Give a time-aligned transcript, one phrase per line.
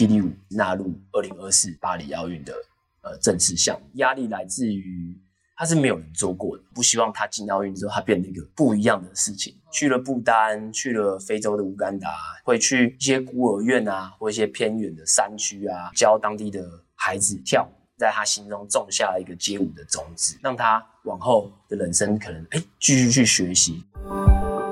[0.00, 2.54] 霹雳舞纳入二零二四巴黎奥运的
[3.02, 3.86] 呃正式项目。
[3.96, 5.14] 压力来自于
[5.54, 9.54] 它是没有人做过的，不希望他进奥运之后他变成一个不一样的事情。
[9.70, 12.08] 去了不丹，去了非洲的乌干达，
[12.42, 23.84] 会去一些孤儿院啊，或一些偏远的山区啊，教当地的孩子跳，在他心中种下了一个街舞的种子，让他往后的人生可能哎继续去学习。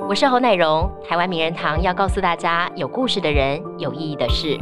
[0.08, 4.56] 我是侯乃荣，台湾名人堂要告诉大家有故事的人，有意义的事。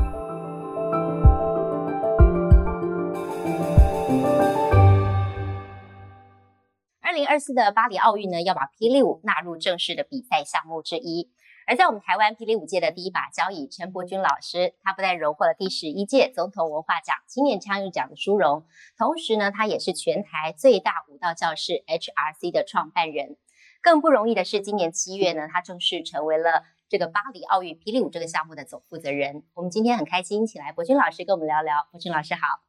[7.37, 11.31] 二零二四的巴黎奥运呢，要把霹雳舞纳入正式的比赛项目之一。
[11.67, 18.65] 而在我们台湾霹雳舞界的第一把交椅陈伯君老师，他不但荣获了第十一届总统文化奖青年参与奖的殊荣，
[18.97, 23.37] 同时呢，他也是全台最大舞蹈教室 HRC 的创办人。
[23.83, 29.43] 更不容易的是，今年七月呢，他正式成为了这个巴黎奥运霹雳舞这个项目的总负责人。
[29.53, 31.87] 我们今天很开心，请来伯君老师跟我们聊聊。
[31.93, 32.63] 伯君老师好，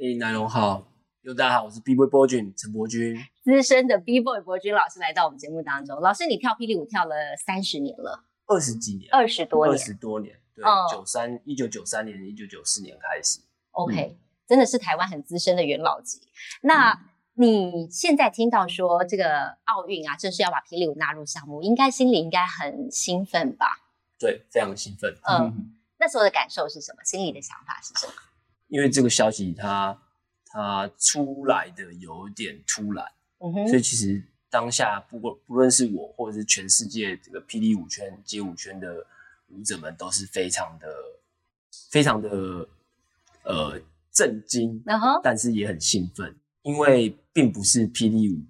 [0.00, 0.82] 哎，南龙好，
[1.24, 3.16] 又大家好，我是 B Boy 伯君陈伯君。
[3.42, 5.98] 资深的 B Boy 伯君老师来到我们节目当中。
[6.02, 7.14] 老师，你跳霹雳舞跳了
[7.46, 13.40] 三十年了，二十几年，二十多年，二十多年，对，九三一九九三年，一九九四年开始。
[13.70, 16.20] OK，真的是台湾很资深的元老级。
[16.60, 23.80] 那你现在听到说这个奥运啊，正式要把霹雳舞纳入项目，应该心里应该很兴奋吧？
[24.18, 25.16] 对，非常兴奋。
[25.26, 27.02] 嗯，那时候的感受是什么？
[27.02, 28.12] 心里的想法是什么？
[28.68, 29.98] 因为这个消息它
[30.54, 33.04] 它出来的有点突然。
[33.68, 39.04] 所以其实当下，不过不论是我，或者是全世界这个霹雳舞圈、街舞圈的
[39.48, 40.86] 舞者们，都是非常的、
[41.90, 42.68] 非常的
[43.42, 43.80] 呃
[44.12, 44.80] 震惊，
[45.22, 48.40] 但是也很兴奋，因为并不是霹雳舞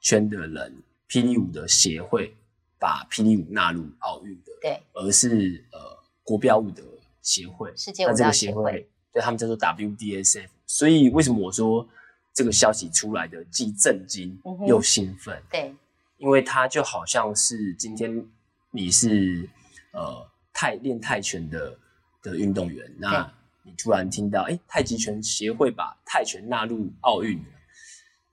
[0.00, 2.34] 圈的人、霹雳舞的协会
[2.78, 5.78] 把霹雳舞纳入奥运的，对，而是呃
[6.24, 6.82] 国标舞的
[7.22, 10.48] 协会，世界舞蹈协会，对他们叫做 WDSF。
[10.70, 11.86] 所以为什么我说？
[12.32, 15.74] 这个消息出来的既震惊又兴奋，对，
[16.16, 18.24] 因为它就好像是今天
[18.70, 19.50] 你是
[19.92, 21.76] 呃泰练泰拳的
[22.22, 23.30] 的运动员，那
[23.64, 27.44] 你突然听到哎太极拳协会把泰拳纳入奥运，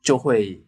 [0.04, 0.64] 就会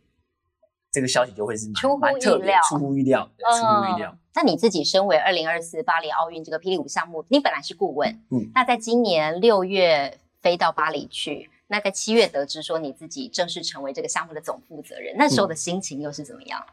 [0.92, 4.18] 这个消息就会是出乎意料，出乎意料，出乎意料。
[4.34, 11.48] 那你自己身为二零二四巴黎奥运这个霹雳舞项目，你本来是顾问，嗯，那在今年六月飞到巴黎去。
[11.72, 16.66] 那在七月得知说你自己正式成为这个项目的总负责人，那时候的心情又是怎么样？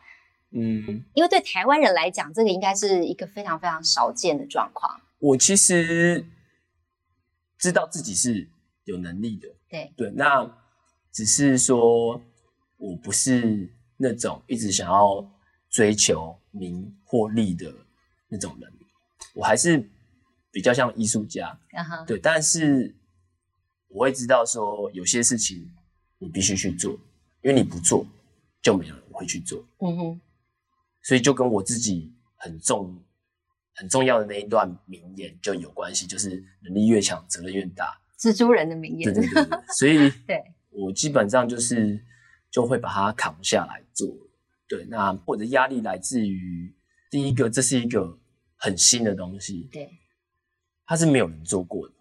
[0.52, 4.98] 嗯，因为对台湾人来讲，这个应该是一个非常非常少见的状况。
[5.18, 6.24] 我其实
[7.58, 8.48] 知道自己是
[8.84, 10.50] 有能力的，对对，那
[11.12, 12.22] 只是说
[12.78, 15.30] 我不是那种一直想要
[15.68, 17.70] 追求名或利的
[18.28, 18.72] 那种人，
[19.34, 19.90] 我还是
[20.50, 21.58] 比较像艺术家，
[22.06, 22.96] 对，但是。
[23.96, 25.72] 我会知道说有些事情
[26.18, 26.92] 你必须去做，
[27.40, 28.06] 因为你不做
[28.60, 29.66] 就没有人会去做。
[29.78, 30.20] 嗯哼，
[31.02, 33.02] 所以就跟我自己很重
[33.74, 37.98] 很重要的那一段名言就有关系，就是能力越强，责任越大。
[38.18, 39.14] 蜘蛛人的名言。
[39.14, 39.58] 对对对。
[39.74, 41.98] 所以， 对我基本上就是
[42.50, 44.14] 就会把它扛下来做。
[44.68, 46.74] 对，那我的压力来自于
[47.10, 48.18] 第一个，这是一个
[48.56, 49.70] 很新的东西。
[49.72, 49.90] 对，
[50.84, 51.94] 它是没有人做过的。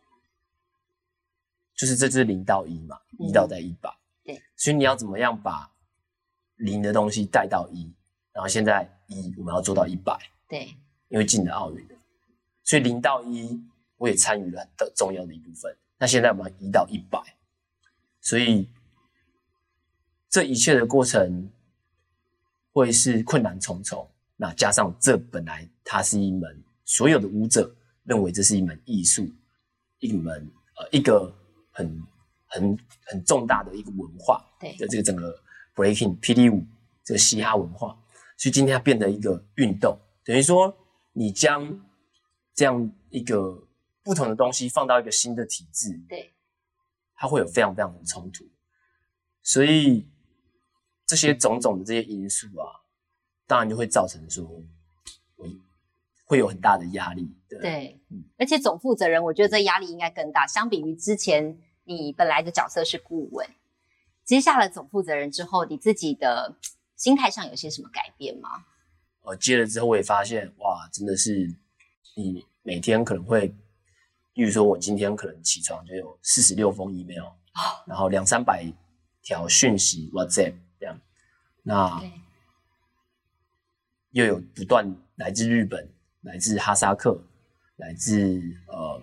[1.75, 3.93] 就是这就是零到一嘛，一到在一百，
[4.23, 5.69] 对，所以你要怎么样把
[6.55, 7.93] 零的东西带到一，
[8.31, 10.73] 然后现在一我们要做到一百，对，
[11.09, 11.85] 因为进了奥运
[12.63, 13.61] 所以零到一
[13.97, 15.75] 我也参与了的重要的一部分。
[15.97, 17.21] 那现在我们移到一百，
[18.21, 18.69] 所以
[20.29, 21.51] 这一切的过程
[22.71, 24.09] 会是困难重重。
[24.37, 27.75] 那加上这本来它是一门所有的舞者
[28.05, 29.29] 认为这是一门艺术，
[29.99, 31.35] 一门呃一个。
[31.75, 32.03] 很
[32.47, 35.37] 很很重大的一个文化，对的这个整个
[35.75, 36.65] breaking 霹雳舞
[37.03, 37.89] 这个嘻哈文化，
[38.37, 40.75] 所以今天它变得一个运动，等于说
[41.11, 41.79] 你将
[42.53, 43.67] 这样一个
[44.01, 46.33] 不同的东西放到一个新的体制，对，
[47.15, 48.45] 它会有非常非常的冲突，
[49.43, 50.07] 所以
[51.05, 52.65] 这些种种的这些因素啊，
[53.45, 54.63] 当然就会造成说，会
[56.25, 57.99] 会有很大的压力，对，
[58.37, 61.57] 而且总负责人，我觉得这压力应该更大，相比于之前。
[61.87, 63.47] 你本来的角色是顾问，
[64.23, 66.57] 接下了总负责人之后，你自己的
[66.95, 68.49] 心态上有些什么改变吗？
[69.21, 71.55] 我接了之后，我也发现，哇，真的是
[72.15, 73.53] 你每天可能会，
[74.33, 77.33] 例如说，我今天可能起床就有四十六封 email，
[77.85, 78.65] 然后两三百
[79.21, 80.99] 条讯息 WhatsApp 这样，
[81.61, 82.01] 那
[84.09, 85.87] 又有不断来自日本、
[86.25, 87.17] 来自哈萨克、
[87.77, 89.01] 来自呃。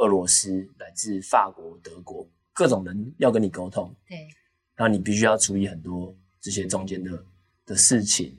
[0.00, 4.28] 俄罗斯、来自法国、德国各种人要跟你沟通，对，
[4.76, 7.24] 那你必须要处理很多这些中间的
[7.66, 8.38] 的事情。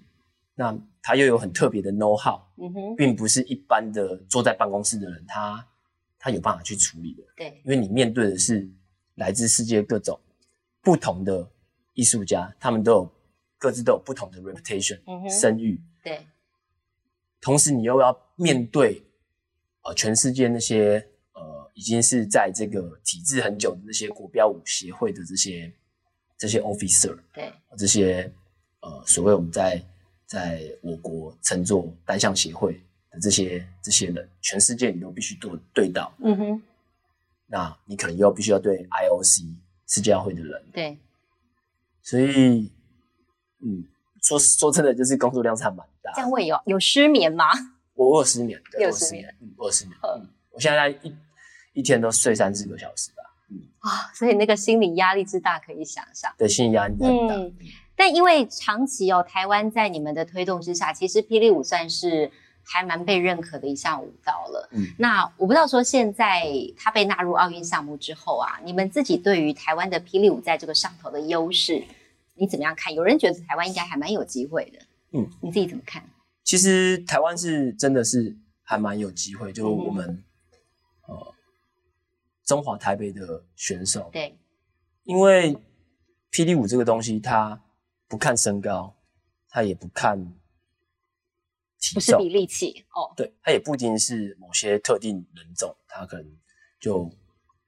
[0.55, 5.67] 那他又有很特别的 know how，嗯哼，并不是一般的坐在办公室的人，他
[6.17, 7.23] 他有办法去处理的。
[7.35, 8.65] 对，因为你面对的是
[9.15, 10.17] 来自世界各种
[10.81, 11.45] 不同的
[11.93, 13.13] 艺术家，他们都有
[13.57, 16.25] 各自都有不同的 reputation、嗯哼声誉，对，
[17.41, 19.03] 同时你又要面对
[19.83, 25.71] 呃全世界那些呃已经是在这个体制很久的那些国标舞协会的这些
[26.37, 28.31] 这些 officer，对，这些
[28.81, 29.83] 呃所谓我们在
[30.25, 32.73] 在我国称作单项协会
[33.11, 36.13] 的这些这些人，全世界你都必须对对到。
[36.19, 36.61] 嗯哼，
[37.47, 39.55] 那你可能又必须要对 IOC
[39.87, 40.97] 世界奥会的人，对，
[42.03, 42.71] 所以，
[43.61, 43.83] 嗯，
[44.21, 46.15] 说说真的，就是工作量是还蛮大。
[46.15, 47.45] 这样会有有失眠吗？
[47.95, 51.15] 我我有失眠，对，有失眠嗯，我有失眠，嗯嗯，我现在一
[51.73, 56.33] 一天都睡三四个小时吧，嗯啊，所以那个心理压力之大可以想象。
[56.37, 57.35] 对，心理压力很大。
[57.35, 57.53] 嗯，
[57.95, 62.31] 但因为长期哦，台湾在你们的推动之下，其实霹雳舞算是
[62.63, 64.69] 还蛮被认可的一项舞蹈了。
[64.71, 66.45] 嗯那我不知道说现在
[66.77, 71.83] 它被纳入奥运项目之后啊，你们自己对于台湾的霹雳舞在这个上头的优势，
[72.35, 72.93] 你怎么样看？
[72.93, 74.79] 有人觉得台湾应该还蛮有机会的，
[75.11, 76.07] 嗯，你自己怎么看？
[76.43, 80.23] 其实台湾是真的是还蛮有机会，就嗯我们、
[81.07, 81.35] 呃
[82.45, 84.35] 中华台北的选手，对，
[85.03, 85.55] 因为
[86.31, 87.63] 霹雳舞这个东西，它
[88.07, 88.95] 不看身高，
[89.49, 90.17] 它也不看
[91.79, 91.93] 体重。
[91.93, 96.25] 不是比，力气哦，对，它也不一定是某些特定人种，他可能
[96.79, 97.07] 就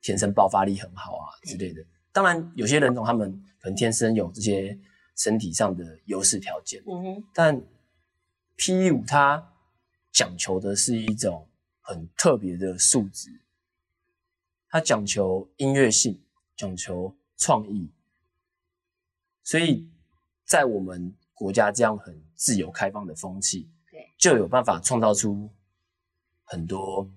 [0.01, 1.85] 天生爆发力很好啊之类的。
[2.11, 4.75] 当然，有些人种他们可能天生有这些
[5.21, 7.61] 身体上的优势条件，嗯哼，但
[8.57, 9.53] 霹雳舞它
[10.11, 11.47] 讲求的是一种
[11.79, 13.29] 很特别的素质，
[14.67, 16.19] 它讲求音乐性，
[16.55, 17.91] 讲求创意，
[19.43, 19.87] 所以
[20.43, 25.47] 在我们国家这样很自由开放的风气，对，就有办法创造出
[26.45, 27.07] 很多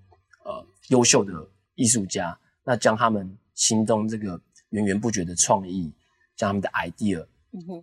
[0.45, 1.33] 呃优秀的
[1.75, 5.91] 艺术家，那将他们心中这个源源不绝的创意，
[6.37, 7.27] 将他们的 idea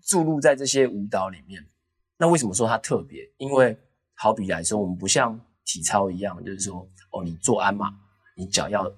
[0.04, 1.66] 注入在这些舞蹈里面。
[2.18, 3.28] 那为什么说它特别？
[3.38, 3.78] 因为
[4.14, 7.92] 好比来说，我们不像体操一样，就是说，哦，你做鞍马，
[8.36, 8.92] 你脚要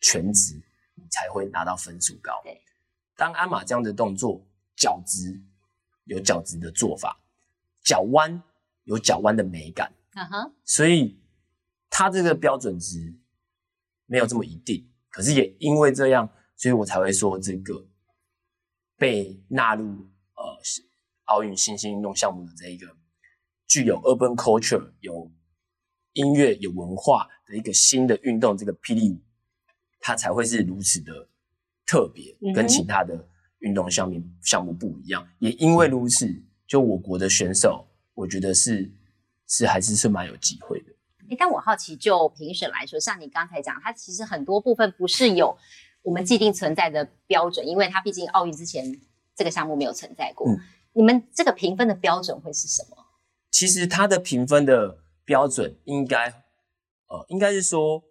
[0.00, 0.54] 全直，
[0.94, 2.32] 你才会拿到分数高。
[2.44, 2.60] 对，
[3.16, 4.44] 当鞍马这样的动作，
[4.76, 5.40] 脚直
[6.04, 7.18] 有脚直的做法，
[7.82, 8.42] 脚弯
[8.84, 11.18] 有脚弯的美感，啊哈，所以
[11.88, 13.14] 它这个标准值
[14.04, 14.86] 没有这么一定。
[15.08, 17.86] 可是也因为这样，所以我才会说这个
[18.98, 19.84] 被纳入
[20.34, 20.82] 呃是
[21.24, 22.86] 奥运新兴运动项目的这一个
[23.66, 25.30] 具有 urban culture 有
[26.14, 29.20] 音乐有文化的一个新的运动，这个霹雳舞，
[30.00, 31.28] 它才会是如此的
[31.86, 33.28] 特别跟其他的
[33.60, 35.26] 运动项目项目不一样。
[35.38, 36.26] 也因为如此，
[36.66, 38.90] 就我国的选手，我觉得是
[39.46, 40.92] 是还是是蛮有机会的。
[41.28, 45.56] 诶但我好奇，就评审来说，像你刚才讲，它其实很多部分不是有
[46.02, 49.00] 我们既定存在的标准，因为它毕竟奥运之前
[49.34, 50.48] 这个项目没有存在过。
[50.48, 50.58] 嗯
[50.94, 52.96] 你们这个评分的标准会是什么？
[53.52, 56.28] 其实它的评分的标准应该，
[57.06, 58.02] 呃，应该是说，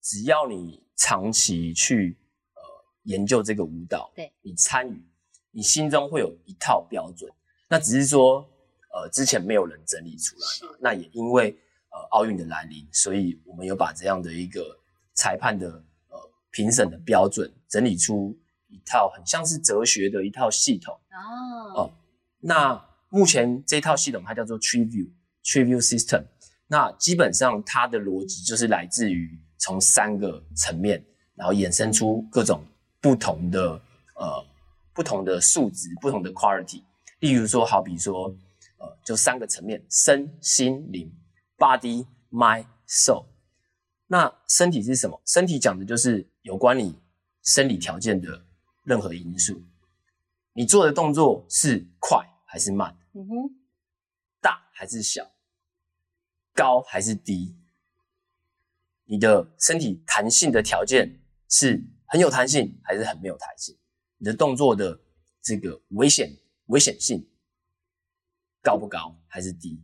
[0.00, 2.16] 只要你长期去
[2.54, 2.62] 呃
[3.04, 5.02] 研究这个舞蹈，对你参与，
[5.50, 7.28] 你心中会有一套标准。
[7.68, 8.48] 那只是说，
[8.94, 10.76] 呃，之前没有人整理出来嘛。
[10.78, 11.50] 那也因为
[11.90, 14.78] 呃奥运的来临，所以我们有把这样的一个
[15.14, 15.82] 裁判的呃
[16.56, 18.34] 评审的标准整理出
[18.68, 20.94] 一套很像是哲学的一套系统。
[21.12, 21.92] 哦哦
[22.40, 25.10] 那目前这套系统它叫做 Triview
[25.44, 26.24] Triview System。
[26.66, 32.64] 那基本上它的逻辑就是来自于从三个层面，然后衍生出各种
[33.02, 33.72] 不同的
[34.14, 34.44] 呃
[34.94, 36.82] 不同的数值、不同的 quality。
[37.20, 38.34] 例如说，好比说，
[38.78, 41.12] 呃，就三个层面：身、心、灵
[41.58, 43.26] （body, mind, soul）。
[44.08, 45.20] 那身体是什么？
[45.26, 46.96] 身体讲的就是有关你
[47.42, 48.46] 生理条件的
[48.84, 49.60] 任何因素。
[50.52, 52.96] 你做的动作是快还是慢？
[53.14, 53.34] 嗯哼，
[54.40, 55.28] 大还是小？
[56.54, 57.56] 高还是低？
[59.06, 63.76] 你的身体弹性的条件是很有弹性还是很没有弹性？
[64.16, 65.00] 你的动作的
[65.42, 66.30] 这个危险
[66.66, 67.28] 危险性
[68.62, 69.82] 高不高还是低？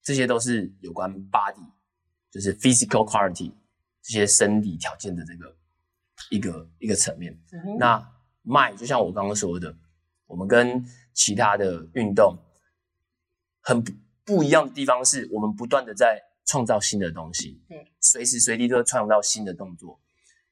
[0.00, 1.70] 这些都是有关 body，
[2.30, 3.52] 就是 physical quality
[4.00, 5.54] 这些生理条件的这个
[6.28, 7.32] 一个一个层面。
[7.52, 8.12] 嗯，那
[8.44, 9.74] mind 就像我刚刚说的，
[10.26, 12.36] 我们跟其他的运动
[13.60, 13.92] 很不
[14.24, 20.00] 不一样的地方是，我们不断的在创造新的东西，对，随时随地都在创造新的动作。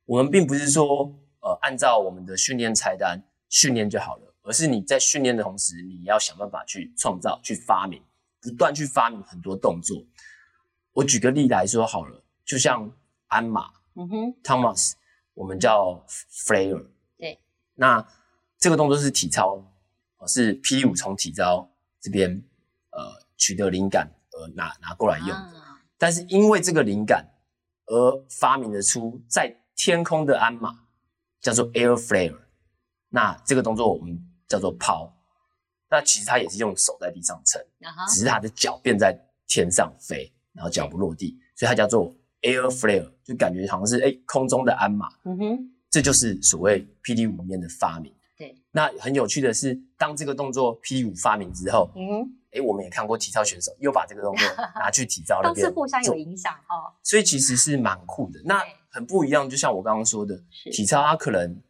[0.05, 8.03] 我们并不是说，呃，按照我们的训练菜单训练就好了，而是你在训练的同时，你要想办法去创造、去发明，
[8.41, 10.05] 不断去发明很多动作。
[10.93, 12.91] 我举个例来说好了，就像
[13.29, 14.93] 鞍马嗯哼，Thomas，
[15.39, 16.85] 我们叫 Flair，
[17.17, 17.39] 对，
[17.75, 18.05] 那
[18.59, 19.65] 这个动作是体操，
[20.17, 22.43] 哦，是霹雳舞从体操这边
[22.91, 25.35] 呃取得灵感而拿拿过来用的。
[25.35, 27.25] 啊，但是因为这个灵感
[27.87, 30.75] 而发明的出在天空的鞍马，
[31.41, 32.37] 叫做 air flare。
[33.09, 35.15] 那这个动作我们叫做抛。
[35.89, 37.65] 那其实它也是用手在地上撑，
[38.09, 39.17] 只是它的脚变在
[39.47, 45.09] 天上飞，然后脚不落地，所以它叫做 air flare，就感觉好像是哎空中的鞍马。
[45.25, 45.59] 嗯哼，
[45.91, 48.13] 这就是所谓霹雳舞里面的发明。
[48.37, 56.95] 对，那很有趣的是，当这个动作霹雳舞发明之后，嗯哼，哎，我们也看过体操选手又把这个动作 拿去体操那都是互相有影响哦。
[57.03, 58.41] 所以其实是蛮酷的。
[58.45, 61.61] 那很不一样，就像我刚刚说的，是体操它可能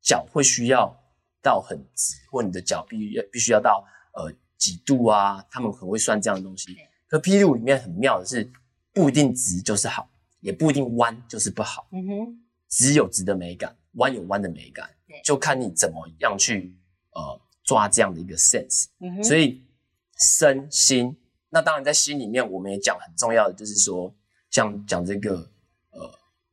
[0.00, 0.98] 脚会需要
[1.42, 3.84] 到很直，或你的脚必要必须要到
[4.14, 6.74] 呃几度啊，他们很会算这样的东西。
[7.06, 8.50] 可霹雳舞里面很妙的是，
[8.98, 16.76] 不一定直就是好，也不一定弯就是不好，嗯哼，直有直的美感，弯有弯的美感对，就看你怎么样去
[17.12, 18.86] 呃抓这样的一个 sense。
[18.98, 19.62] 嗯哼，所以
[20.18, 21.16] 身心，
[21.48, 24.12] 那当然在心里面，我们也讲很重要的，就是说，
[24.50, 25.48] 像讲这个
[25.90, 26.10] 呃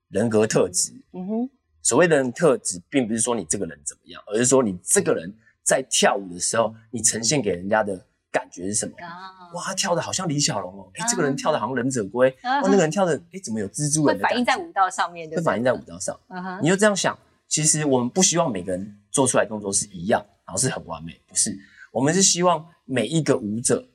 [0.09, 0.93] 人格特质。
[1.13, 1.49] 嗯哼，
[1.81, 5.33] 所谓的人特质，并不是说你这个人怎么样，而是说你这个人
[5.63, 8.05] 在跳舞的时候，你呈现给人家的
[8.35, 8.93] 感觉是什么？
[8.99, 14.35] 啊，哇，他跳的好像李小龙哦，哎、啊这个人跳的好像忍者龟，啊哇，那个人跳的，哎，怎么有蜘蛛人的感觉？
[14.35, 16.19] 反映在舞蹈上面，对会反映在舞蹈上。
[16.61, 21.57] 你就这样想，其实我们不希望每个人做出来的动作是一样，然后是很完美，不是。
[21.93, 23.87] 我们是希望每一个舞者，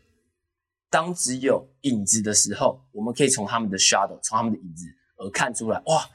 [0.88, 4.86] 当只有影子的时候，我们可以从他们的 shadow，从他们的影子
[5.18, 6.08] 而看出来，哇，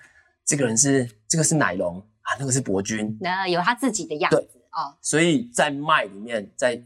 [0.43, 3.15] 这个人是这个是奶龙啊，那个是伯君。
[3.21, 4.37] 那有他自己的样子
[4.71, 6.81] 哦，所以在麦里面，在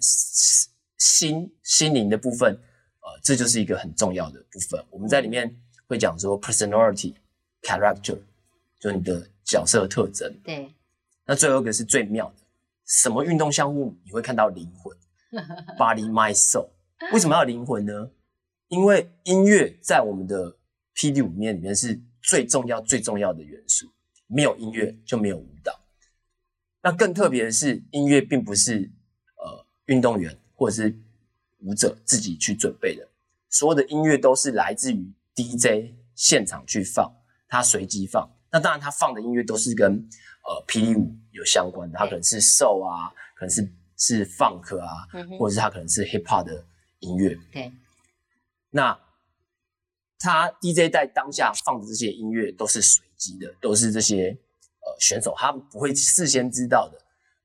[0.99, 4.85] 心心灵的部分，呃，这就是一个很重要的部分。
[4.91, 7.15] 我们在里面会讲说 personality、
[7.63, 8.19] character，
[8.79, 10.31] 就你的角色特征。
[10.43, 10.73] 对，
[11.25, 12.43] 那最后一个是最妙的，
[12.85, 14.95] 什么运动项目你会看到灵魂
[15.77, 16.69] ？Body, mind, soul。
[17.11, 18.11] 为什么要灵魂呢？
[18.67, 20.57] 因为音乐在我们的
[20.95, 23.91] 霹雳舞面里面是最重要、最重要的元素。
[24.27, 25.73] 没有音乐就没有舞蹈。
[26.83, 28.91] 那更特别的是，音乐并不是
[29.37, 30.93] 呃运动员或者是
[31.59, 33.07] 舞者自己去准备的，
[33.49, 37.09] 所有的音乐都是来自于 DJ 现场去放，
[37.47, 38.29] 他随机放。
[38.51, 39.93] 那当然，他放的音乐都是跟
[40.43, 46.65] 呃霹雳舞有相关的，他可能是 soul 啊，可能是是 funk 啊，嗯，或者是他可能是 hip hop 的
[46.99, 47.37] 音乐。
[47.53, 47.71] 对，
[48.71, 48.99] 那
[50.17, 54.37] 他 DJ 在当下放的这些音乐都是随机的，都是这些
[54.81, 56.99] 呃选手他不会事先知道的。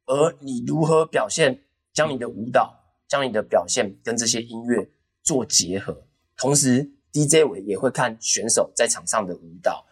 [0.07, 4.89] 而你如何表现，将你的舞蹈、将你的表现跟这些音乐
[5.23, 6.07] 做结合，
[6.37, 9.87] 同时 DJ 我也会看选手在场上的舞蹈，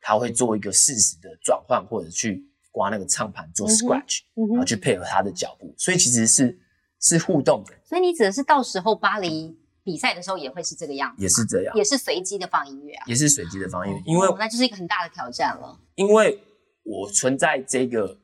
[0.00, 6.58] 他会做一个适时的转换，或者去刮那个唱盘做 scratch，、然后去配合他的脚步，所以其实是
[7.00, 15.78] 是互动的，所以你指的是到时候巴黎比赛的时候也会是这个样子，也是这样，也是随机的放音乐啊，也是随机的放音乐，因为哦那就是一个很大的挑战了。
[15.96, 16.40] 因为
[16.84, 18.18] 我存在这个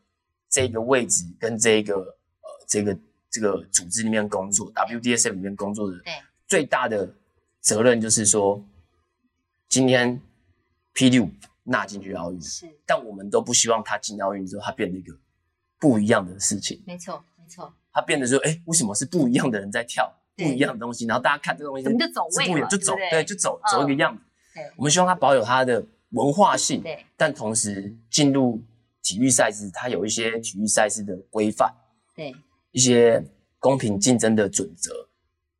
[0.49, 2.97] 这个位置跟这个呃这个
[3.31, 6.13] 这个组织里面工作，WDSM 里面工作的对，
[6.47, 7.15] 最大的
[7.61, 8.65] 责任就是说，
[9.69, 10.21] 今天
[10.95, 11.31] 霹雳舞
[11.65, 12.67] 纳进去奥运，是。
[12.87, 15.15] 但我们都不希望他进奥运之后，他变得一个
[15.79, 24.23] 不一样的事情，没错，没错，他变得说，哎，为什么是不一样的人在跳不一样的东西，然后大家看这个东西怎么就走位了就走对就走嗯走一个样子。
[24.55, 28.63] 对我们希望他保有他的文化性，对，但同时进入
[29.03, 31.73] 体育赛事，他有一些体育赛事的规范，
[32.15, 32.35] 对，
[32.71, 33.25] 一些
[33.59, 35.09] 公平竞争的准则。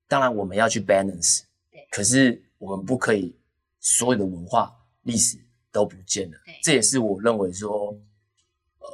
[0.07, 1.43] 当然，我们要去 balance，
[1.91, 3.37] 可是我们不可以
[3.79, 5.39] 所有的文化历史
[5.71, 6.39] 都不见了。
[6.63, 7.91] 这也是我认为说，
[8.79, 8.89] 呃，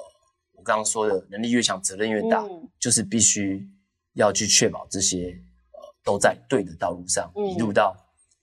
[0.53, 3.69] 我刚刚说的，能力越强，责任越大，嗯就是必须
[4.15, 5.41] 要去确保这些
[5.73, 7.97] 呃都在对的道路上，嗯一路到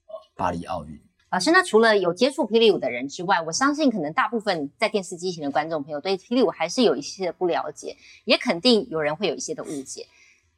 [0.07, 1.01] 呃巴黎奥运。
[1.31, 7.95] 老师，那除了有接触霹雳舞的人之外，我相信可能大部分在电视机前的观众朋友对霹雳舞还是有一些的不了解，
[8.25, 10.05] 也肯定有人会有一些的误解。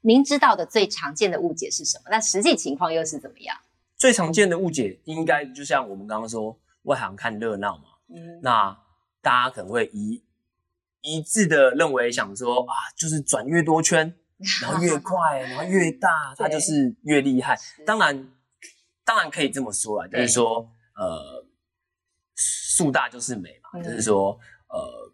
[0.01, 2.05] 您知道的最常见的误解是什么？
[2.09, 3.55] 那实际情况又是怎么样？
[3.95, 7.83] 最常见的误解，应该就像我们刚刚说，外行看热闹嘛。
[8.09, 8.75] 嗯，那
[9.21, 10.23] 大家可能会一
[11.01, 14.13] 一致的认为，想说啊，就是转越多圈，
[14.61, 17.57] 然后越快，然后越大， 它就是越厉害。
[17.85, 18.27] 当然，
[19.05, 21.45] 当然可以这么说啦，就是说，呃，
[22.36, 24.38] 树大就是美嘛，嗯就是说，
[24.69, 25.12] 呃，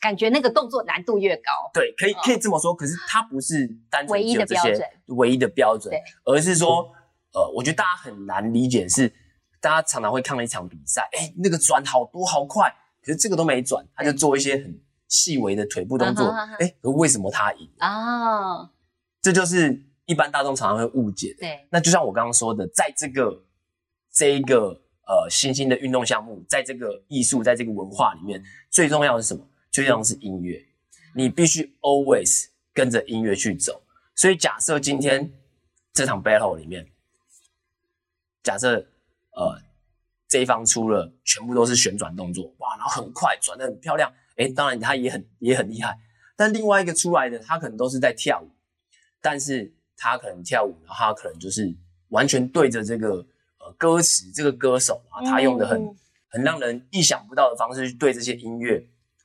[0.00, 2.20] 感觉那个动作难度越高，对，可以哦。
[2.22, 2.74] 可以这么说。
[2.74, 6.92] 可是它不是单纯唯一的标准唯一的标准，而是说，
[7.34, 9.12] 呃，我觉得大家很难理解是，
[9.60, 16.24] 大家常常会看了一场比赛，哎，那个转好多好快，可是这个都没转，他就做一些很细微的腿部动作
[16.60, 17.70] 哎，为什么他赢？
[17.78, 18.70] 啊，
[19.20, 21.42] 这就是一般大众常常会误解的。
[21.42, 23.44] 对，那就像我刚刚说的，在这个
[24.12, 24.70] 这一个
[25.06, 29.48] 呃新兴的运动项目，在这个艺术，在这个文化里面，最重要的是什么？
[29.70, 30.60] 最重要的是音乐，
[31.14, 33.80] 你必须 always 跟着音乐去走。
[34.16, 35.32] 所以假设今天
[35.92, 36.84] 这场 battle 里面，
[38.42, 38.84] 假设
[39.36, 39.62] 呃
[40.28, 45.96] 这一方出了全部都是旋转动作，哇，然后很快转的很漂亮，诶，当然他也很也很厉害。
[46.34, 48.50] 但另外一个出来的，他可能都是在跳舞，
[49.20, 51.72] 但是他可能跳舞，然后他可能就是
[52.08, 53.24] 完全对着这个
[53.58, 55.96] 呃歌词，这个歌手啊，他用的很、嗯
[56.32, 58.76] 很让人意想不到的方式去对这些音乐，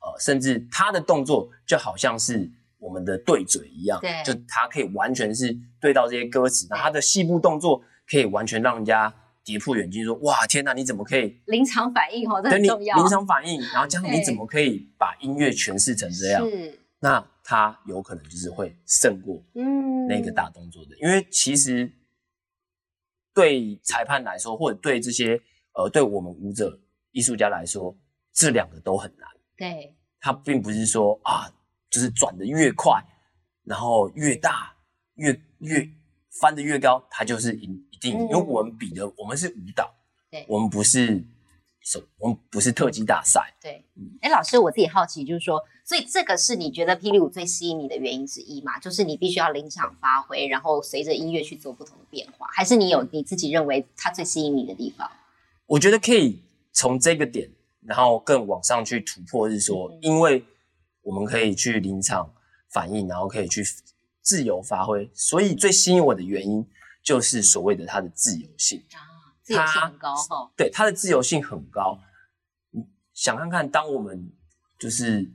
[0.01, 7.79] 呃，甚至他的动作就好像是我们的对嘴一样，对就他可以完全是对到这些歌词，那他的细部动作
[8.09, 9.13] 可以完全让人家
[9.43, 11.39] 跌破眼镜，说哇天哪，你怎么可以？
[11.45, 16.41] 临场反应哦，这等你很重要，临场反应，然后这样你怎么可以把音乐诠释成这样？
[16.49, 20.07] 是，那他有可能就是会胜过嗯。
[20.07, 21.91] 那个大动作的，因为其实
[23.33, 25.39] 对裁判来说，或者对这些
[25.73, 26.79] 呃对我们舞者
[27.11, 27.95] 艺术家来说，
[28.33, 29.29] 这两个都很难。
[29.55, 31.47] 对，他并不是说啊，
[31.89, 32.99] 就是转的越快，
[33.63, 34.75] 然后越大，
[35.15, 35.87] 越越
[36.41, 39.95] 翻的越高，他就是赢一定因为我们比的，我们是舞蹈，
[40.29, 40.45] 对。
[40.49, 41.23] 我们不是
[41.85, 43.53] 手，我们不是特技大赛。
[43.61, 48.79] 对嗯，哎，老师，我自己好奇，就是说，所以这个是你觉得霹雳舞最吸引你的原因之一嘛？
[48.79, 55.09] 就是你必须要临场发挥，然后随着音乐去做不同的变化，还是你有你自己认为它最吸引你的地方？
[55.67, 57.47] 我觉得可以从这个点，
[57.83, 60.43] 然后更往上去突破，是说嗯，因为
[61.03, 62.33] 我们可以去临场
[62.71, 63.63] 反应，然后可以去
[64.21, 66.67] 自由发挥，所以最吸引我的原因
[67.03, 68.83] 就是所谓的它的自由性。
[69.45, 71.99] 自由性很高哈，对，它的自由性很高。
[72.71, 74.29] 你想看看，当我们
[74.79, 75.31] 就是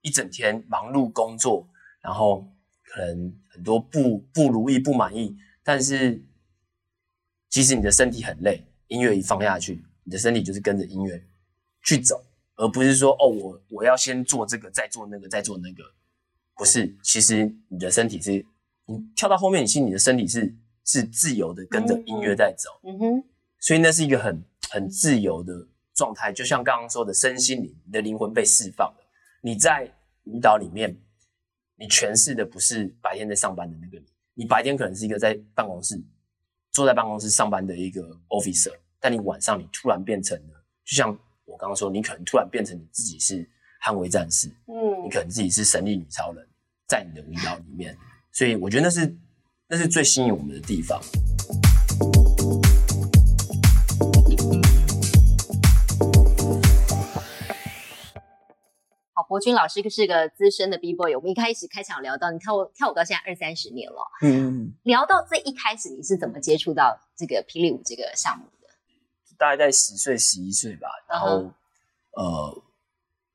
[0.00, 1.68] 一整天忙碌工作，
[2.00, 2.46] 然后
[2.84, 6.22] 可能很多不不如意、不满意，但是
[7.48, 11.20] 即使你的身体很累，音乐一放下去，你的身体就是跟着音乐
[11.82, 15.82] 去走，而不是说哦，我我要先做这个，再做那个，再做那个。
[16.54, 18.46] 不是，其实你的身体是，
[18.86, 20.54] 你跳到后面，你其实你的身体是
[20.86, 22.70] 是自由的跟着音乐在走。
[22.84, 23.24] 嗯哼，
[23.60, 25.52] 所以那是一个很很自由的
[25.94, 29.06] 状态，就像刚刚说的，身心灵，你的灵魂被释放了。
[29.42, 29.92] 你在
[30.24, 30.96] 舞蹈里面，
[31.76, 36.00] 你诠释的不是白天在上班的那个你，你白天可能是一个在办公室
[36.72, 41.08] 坐在办公室上班的一个 officer，但你晚上你突然变成了，就像
[41.44, 43.48] 我刚刚说，你可能突然变成你自己是
[43.84, 46.46] 捍卫战士，嗯你嗯，可能自己是神力女超人，
[46.88, 47.96] 在你的舞蹈里面，
[48.32, 49.06] 所以我觉得那是
[49.68, 51.00] 那是最吸引我们的地方。
[59.12, 68.68] 好，博君老师是个资深的 B boy，我们一开始开场聊到你跳舞跳舞到现在二三十年了，嗯，聊到最一开始你是怎么接触到这个霹雳舞这个项目的？
[69.36, 70.86] 大概在十岁、十一岁吧。
[71.08, 71.54] 然后嗯
[72.12, 72.62] 呃，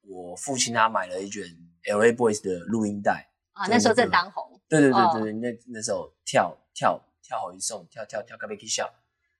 [0.07, 1.43] 我父亲他买了一卷
[1.89, 3.27] L A Boys 的录音带。
[3.51, 8.91] 啊，那时候那个正当红，对对哦对对，那那时候跳跳跳好一送，跳跳跳 k a b i k 笑。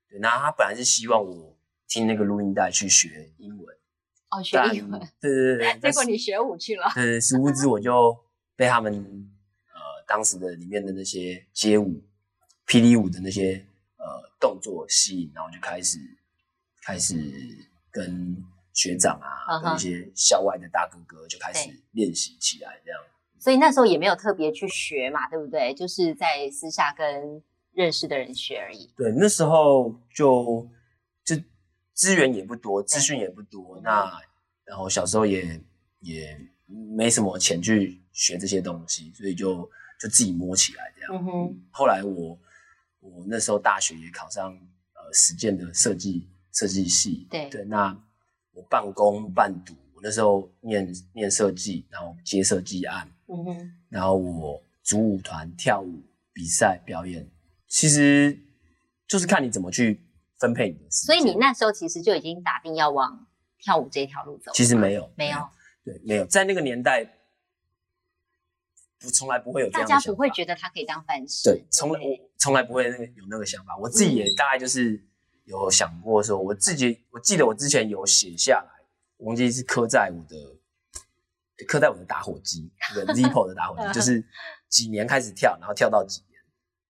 [0.10, 3.76] 对，那他本来是希望我听那个录音带去学英文，
[4.30, 8.18] 哦，学英文，对对对对， 结果你学舞去了，对对，殊不知我就
[8.58, 12.04] 被他们呃当时的里面的那些街舞、
[12.68, 13.66] 霹雳舞的那些
[13.98, 14.06] 呃
[14.40, 15.98] 动作吸引，然后就开始
[16.84, 17.16] 开始
[17.90, 18.36] 跟
[18.74, 23.00] 学长啊，嗯跟一些校外的大哥哥就开始练习起来，这样。
[23.42, 25.74] 所以那时候也没有特别去学嘛，对不对？
[25.74, 27.42] 就是在私下跟
[27.74, 28.88] 认识的人学而已。
[28.96, 30.70] 对，那时候就
[31.26, 31.36] 就
[31.92, 34.22] 资源也不多，资讯也不多，那
[34.64, 35.60] 然后小时候也
[36.02, 36.40] 也
[36.96, 39.68] 没什么钱去学这些东西，所以就
[40.00, 41.16] 就自己摸起来这样。
[41.16, 42.38] 嗯哼，后来我
[43.00, 48.00] 我那时候大学也考上呃实践的设计设计系，对对，那
[48.54, 56.02] 我半工半读，我那时候念念设计，然后接设计案，嗯哼，然后我组舞团、跳舞、
[56.34, 57.30] 比赛、表演，
[57.68, 58.38] 其实
[59.08, 60.02] 就是看你怎么去
[60.40, 61.16] 分配你的时间。
[61.16, 63.28] 所以你那时候其实就已经打定要往
[63.60, 64.52] 跳舞这条路走。
[64.54, 65.50] 其实没有，没有，
[65.86, 67.06] 对，没有，在那个年代，
[69.00, 70.06] 不从来不会有这大样的想法。
[70.06, 71.44] 家不会觉得他可以当饭吃。
[71.50, 73.78] 对，从来我从来不会那个有那个想法。
[73.78, 75.00] 我自己也大概就是
[75.46, 78.81] 有想过说，我自己我记得我之前有写下来，
[79.22, 84.26] 我忘记是刻在我的刻在我的打火机，那个 Zippo 的打火机，就是
[84.68, 86.42] 几年开始跳，然后跳到几年，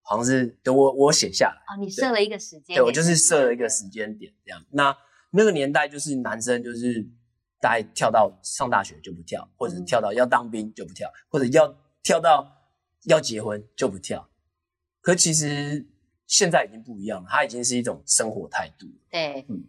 [0.01, 4.65] 好像是对我我写下来，哦，你设了一个时间，对我就是设了一个时间点这样。
[4.71, 4.97] 那
[5.31, 7.05] 那个年代就是男生就是
[7.59, 12.49] 大概跳到上大学就不跳，或者是跳到要当兵就不跳，或者要跳到
[13.03, 14.29] 要结婚就不跳。
[15.01, 15.85] 可其实
[16.27, 18.93] 现在已经不一样了，它已经是一种生活态度了。
[19.09, 19.65] 对，嗯。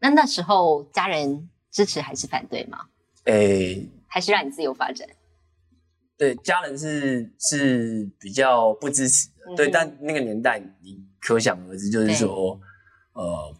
[0.00, 2.88] 那那时候家人支持还是反对吗？
[3.24, 5.08] 诶、还是让你自由发展？
[6.16, 12.60] 对，家人是是比较不支持的，对，但那个年代你可想而知，就是说，
[13.14, 13.56] 呃，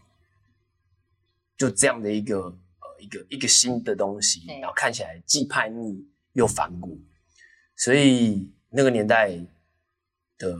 [1.56, 6.96] 就这样的一个呃一个一个新的东西，然后看起来既叛逆又反骨，
[7.74, 9.36] 所以那个年代
[10.38, 10.56] 的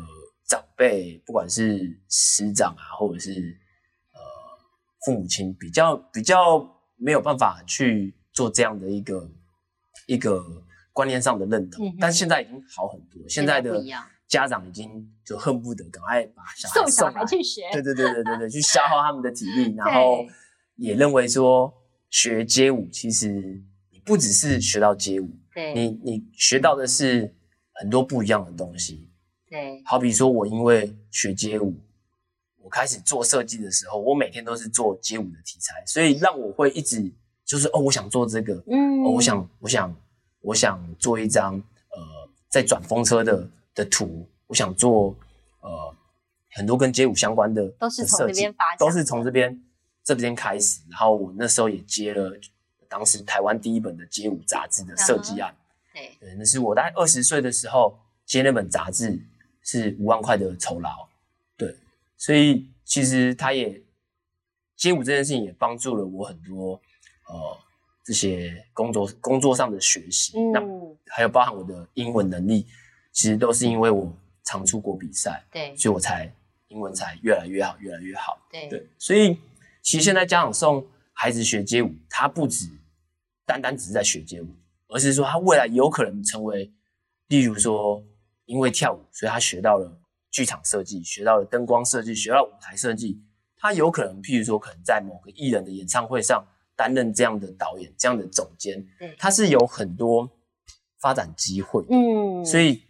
[0.49, 3.57] 长辈，不管是师长啊，或者是
[4.11, 4.19] 呃
[5.07, 6.59] 父母亲，比较比较
[7.05, 9.31] 没有办法去做这样的一个
[10.07, 10.43] 一个
[10.91, 13.85] 观念上的认同，但现在已经好很多，现在的
[14.27, 20.25] 家长已经就恨不得赶快把小孩送小孩去学，对对对对对对，去消耗他们的体力， 然后
[20.77, 21.71] 也认为说
[22.09, 23.63] 学街舞其实
[23.93, 27.35] 你不只是学到街舞，对你你学到的是
[27.75, 29.11] 很多不一样的东西。
[29.51, 29.83] 对。
[29.85, 31.79] 好比说我因为学街舞，
[32.65, 37.13] 我开始做设计的时候，我每天都是做街舞的题材，所以让我会一直
[37.45, 39.97] 就是哦，我想做这个，嗯哦，我想我想
[40.41, 42.01] 我想做一张呃
[42.49, 45.15] 在转风车的的图，我想做
[45.61, 45.95] 呃
[46.53, 49.63] 很多跟街舞相关的都是从这边发想都是从这边
[50.03, 50.81] 这边开始。
[50.89, 52.33] 然后我那时候也接了
[52.89, 55.55] 当时台湾第一本的街舞杂志的设计案，
[55.93, 59.21] 对对，那是我大概二十岁的时候接那本杂志，
[59.63, 61.14] 是五万块的酬劳，对，
[62.25, 63.83] 所以其实他也
[64.77, 66.81] 街舞这件事情也帮助了我很多，
[67.29, 67.59] 呃，
[68.03, 72.67] 这些工作工作上的学习，那嗯还有包含我的英文能力，
[73.13, 74.11] 其实都是因为我
[74.43, 76.35] 常出国比赛，对所以我才
[76.69, 78.39] 英文才越来越好，越来越好。
[78.51, 79.37] 对对，所以
[79.83, 82.71] 其实现在家长送孩子学街舞，他不止
[83.45, 84.49] 单单只是在学街舞，
[84.89, 86.73] 而是说他未来有可能成为，
[87.27, 88.03] 例如说
[88.47, 90.01] 因为跳舞，所以他学到了
[90.35, 93.23] 剧场设计，学到了灯光设计，学到舞台设计，
[93.57, 96.45] 他有可能譬如说可能在某个艺人的演唱会上
[96.75, 100.29] 担任这样的导演、这样的总监，对，他是有很多
[100.99, 102.45] 发展机会，嗯。
[102.45, 102.83] 所以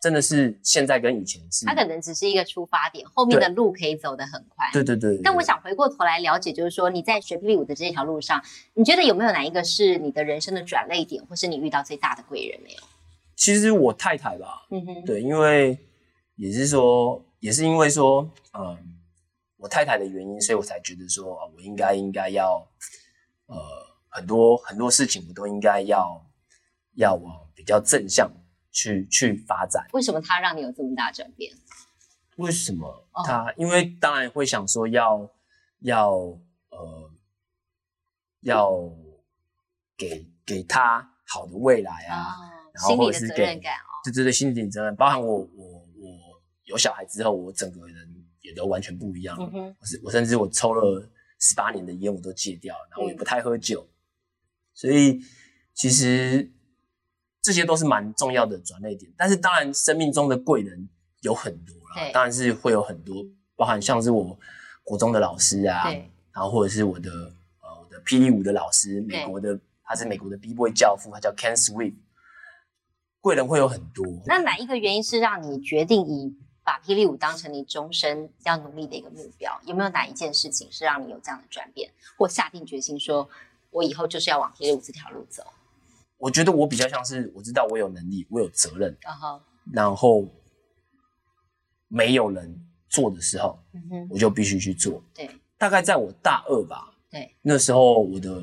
[0.00, 4.66] 真的是现在跟以前是，它可能只是一个出发点，后面的路可以走得很快。
[4.72, 12.78] 对对对对但我想回过头来了解，就是说你在学霹雳舞的这条路上，你觉得有没有哪一个是你的人生的转泪点，或是你遇到最大的贵人没有？
[13.36, 15.78] 其实我太太吧，嗯哼，对，因为
[16.36, 18.76] 也是说，也是因为说，嗯，
[19.56, 22.66] 我太太的原因，所以我才觉得说，啊我应该应该要，
[23.46, 23.56] 呃，
[24.08, 26.24] 很多很多事情我都应该要
[26.96, 28.30] 要往比较正向
[28.70, 29.86] 去去发展。
[29.92, 31.52] 为什么他让你有这么大转变？
[32.36, 33.52] 为什么哦他？
[33.56, 35.30] 因为当然会想说要
[35.80, 36.10] 要
[36.68, 37.10] 呃
[38.40, 38.90] 要
[39.96, 45.48] 给给他好的未来啊，哦，然后或者是给责任感哦，对对对，心理责任，包含我
[46.66, 49.44] 有小孩之后，我整个人也都完全不一样了。
[49.46, 51.08] 嗯哼，我是我甚至我抽了
[51.40, 53.88] 十八年的烟，我都戒掉了，然后我也嗯不太喝酒，
[54.74, 55.20] 所以
[55.74, 56.52] 其实
[57.40, 59.12] 这些都是蛮重要的转捩点。
[59.16, 60.88] 但是当然，生命中的贵人
[61.22, 63.24] 有很多啦对，当然是会有很多，
[63.54, 64.38] 包含像是我
[64.84, 65.90] 国中的老师啊，
[66.32, 71.94] 然后或者是我的呃我的霹雳舞的老师，美对国的他是美国的 B boy 教父，他叫 Ken Swift。
[73.20, 76.32] 贵人会有很多，那哪一个原因是让你决定以
[76.66, 79.56] 把霹雳舞当成你终身要努力的一个目标？
[79.64, 83.30] 有没有哪一件事情是让你有这样的转变，或下定决心说，
[83.70, 85.44] 我以后就是要往霹雳舞这条路走？
[86.18, 89.40] 我觉得我比较像是我知道我有能力，我有责任，然后，
[89.72, 90.28] 然后
[91.86, 93.56] 没有人做的时候，
[94.10, 95.00] 我就必须去做。
[95.14, 98.42] 对大概在我大二吧，对，那时候我的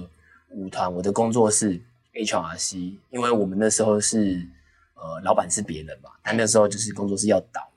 [0.51, 1.83] 舞团，我的工作室
[2.13, 4.47] HRC，因为我们那时候是
[4.93, 7.72] 呃老板是别人嘛，但那时候就是工作室要倒了，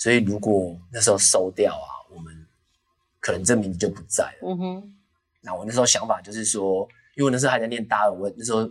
[0.00, 2.34] 所以如果那时候收掉啊，我们
[3.20, 4.48] 可能这名字就不在了。
[4.48, 4.94] 嗯哼，
[5.42, 8.66] 那我那时候想法就是说，因为我那时候还在念大二，我那时候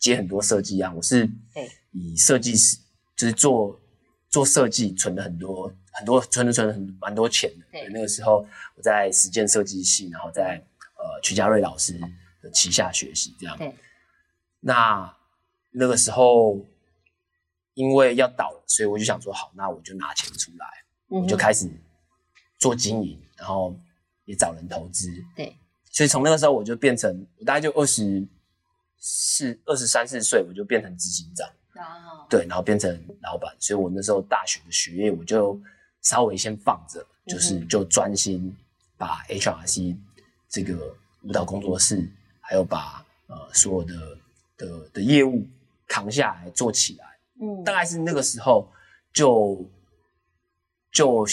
[0.00, 2.76] 接很多设计案，我是对以设计师
[3.14, 3.80] 就是做
[4.28, 7.64] 做设计存了很多很多存了存了很蛮多钱的。
[7.70, 10.60] 对那个时候我在实践设计系，然后在
[10.96, 11.96] 呃曲家瑞老师
[12.42, 13.56] 的旗下学习这样。
[13.56, 13.72] 对，
[14.58, 15.16] 那
[15.70, 16.66] 那个时候
[17.74, 20.66] 因为要倒了，所以我就想说，好，那我就拿钱出来，
[21.08, 21.70] 我就开始
[22.58, 23.74] 做经营，然后
[24.24, 25.10] 也找人投资。
[25.34, 25.56] 对，
[25.90, 28.26] 所以从那个时候我就变成，我大概就二十
[28.98, 31.48] 四、二十三四岁，我就变成执行长。
[31.74, 35.58] 哦，对，然后变成老板，所以我那时候大学的学业我就
[36.02, 38.54] 稍微先放着，就是就专心
[38.98, 39.96] 把 HRC
[40.50, 42.06] 这个舞蹈工作室，
[42.40, 44.18] 还有把呃所有的
[44.58, 45.48] 的的业务
[45.88, 47.11] 扛下来做起来。
[47.42, 48.70] 嗯，大概是那个时候
[49.12, 49.68] 就
[50.92, 51.26] 就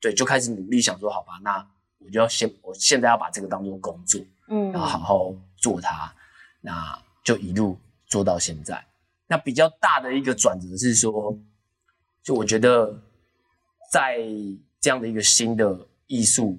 [0.00, 1.64] 对就开始努力想说，好吧，那
[1.98, 6.12] 我就要先我现在要把这个当做工作，嗯，然后好好做它，
[6.60, 8.84] 那就一路做到现在。
[9.28, 11.38] 那比较大的一个转折是说，
[12.22, 13.00] 就我觉得
[13.90, 14.18] 在
[14.80, 16.58] 这样的一个新的艺术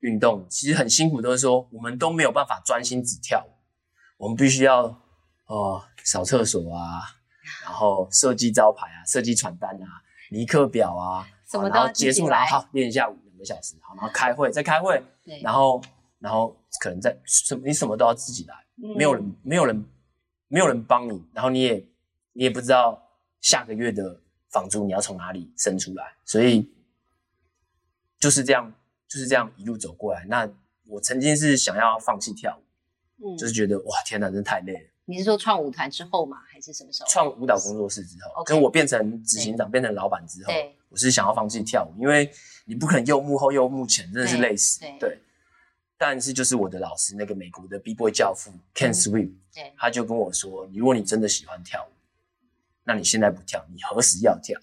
[0.00, 3.50] 运动，其实很辛苦，都是说我们都没有办法专心只跳舞，
[4.16, 5.00] 我们必须要
[5.46, 7.02] 哦扫厕所啊，
[7.64, 9.86] 然后设计招牌啊，设计传单啊，
[10.30, 15.02] 尼克表啊，然后结束然后好练一下五两个小时，好，然后开会再开会，
[15.42, 15.82] 然后
[16.18, 18.54] 然后可能在什么你什么都要自己来，
[18.96, 19.84] 没有人没有人。
[20.50, 21.86] 没有人帮你，然后你也
[22.32, 22.98] 你也不知道
[23.42, 24.18] 下个月的
[24.50, 26.72] 房租你要从哪里生出来，所以
[28.18, 28.72] 就是这样
[29.06, 30.24] 就是这样一路走过来。
[30.24, 30.48] 那
[30.86, 32.58] 我曾经是想要放弃跳
[33.18, 34.88] 舞，嗯，就是觉得哇天哪，真的太累了。
[35.08, 36.36] 你是说创舞团之后吗？
[36.46, 37.08] 还是什么时候？
[37.08, 40.52] 创舞蹈工作室之后，跟我变成执行长、变成老板之后，
[40.90, 42.30] 我是想要放弃跳舞，因为
[42.66, 44.80] 你不可能又幕后又幕前，真的是累死。
[45.00, 45.18] 对。
[45.96, 51.90] 但是就是我的老师，那个美国的 B boy 教父 Ken Swim，对，他就跟我说：“如果你真的喜欢跳舞，
[52.84, 54.60] 那你现在不跳，你何时要跳？”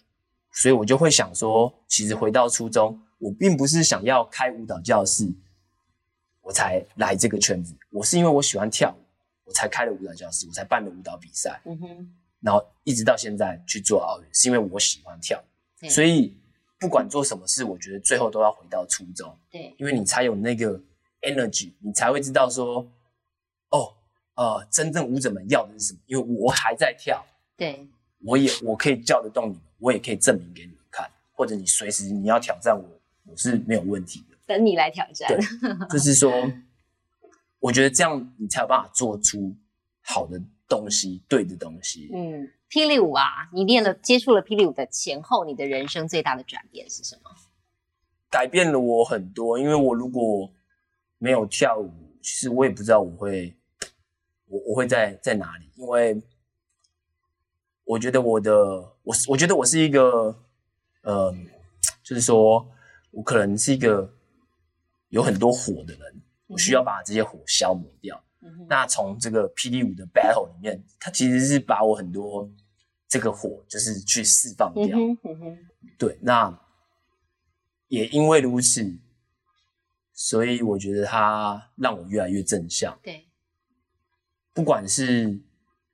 [0.53, 5.29] 所以我就会想说，其实回到初中，我并不是想要开舞蹈教室，
[6.41, 7.75] 我才来这个圈子。
[7.89, 9.04] 我是因为我喜欢跳舞，
[9.45, 11.61] 我才开了舞蹈教室，我才办了舞蹈比赛。
[11.65, 15.41] 嗯哼，然后一直到现在去做奥运，是因为我喜欢跳。
[15.89, 16.35] 所以
[16.79, 19.33] 不管做什么事，我觉得最后都要回到初中。
[19.49, 20.81] 对，因为你才有那个。
[21.21, 22.87] energy，你才会知道说，
[23.69, 23.91] 哦，
[24.35, 25.99] 呃，真正舞者们要的是什么？
[26.05, 27.25] 因为我还在跳，
[27.57, 27.87] 对，
[28.23, 32.87] 我也我可以叫得动你们，我也可以证明给你们看，或者你随时你要挑战我，
[33.25, 34.37] 我是没有问题的。
[34.45, 35.27] 等你来挑战。
[35.27, 35.39] 对，
[35.89, 36.31] 就是说，
[37.65, 39.55] 我觉得这样你才有办法做出
[40.01, 42.11] 好的东西，对的东西。
[42.13, 47.31] 嗯，霹雳舞啊，你练了接触了霹雳舞的前后，你的人生最大的转变是什么？
[48.29, 50.51] 改变了我很多，因为我如果
[51.17, 53.55] 没有跳舞，其实我也不知道我会，
[54.45, 56.21] 我我会在在哪里，因为
[57.83, 58.53] 我觉得我的
[59.01, 60.37] 我我觉得我是一个，
[61.01, 61.33] 呃，
[62.03, 62.69] 就是说
[63.09, 64.13] 我可能是一个
[65.09, 66.14] 有很多火的人，
[66.47, 68.23] 我需要把这些火消磨掉。
[68.67, 72.49] 那从这个霹雳舞的 battle 里面，它其实是把我很多
[73.07, 74.97] 这个火就是去释放掉。
[75.97, 76.59] 对，那
[77.87, 78.99] 也因为如此。
[80.17, 82.97] 所以我觉得它让我越来越正向。
[83.03, 83.27] 对，
[84.53, 85.41] 不管是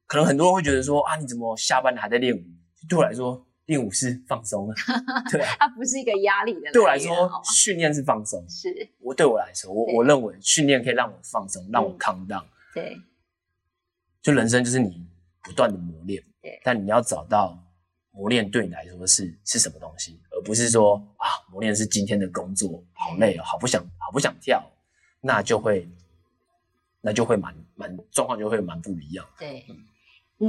[0.06, 2.44] 可能很多人会觉得说啊，你怎么下班了还在练舞？
[2.88, 4.76] 对我来说，练舞是放松的。
[5.32, 6.72] 对，它不是一个压力的。
[6.72, 8.44] 对我来说，训练是放松。
[8.50, 12.46] 是我对我来说，我我认为训练可以让我放松，让我康荡。
[12.74, 12.98] 对，
[14.22, 15.08] 就人生就是你
[15.44, 16.24] 不断的磨练。
[16.42, 17.58] 对，但你要找到
[18.12, 20.20] 磨练对你来说是是什么东西。
[20.32, 24.64] 而不是说啊，磨练是今天的工作，好累哦，好不想，好不想跳，
[25.22, 25.88] 那就会，
[27.00, 29.26] 那就会蛮蛮状况就会蛮不一样。
[29.38, 29.66] 对，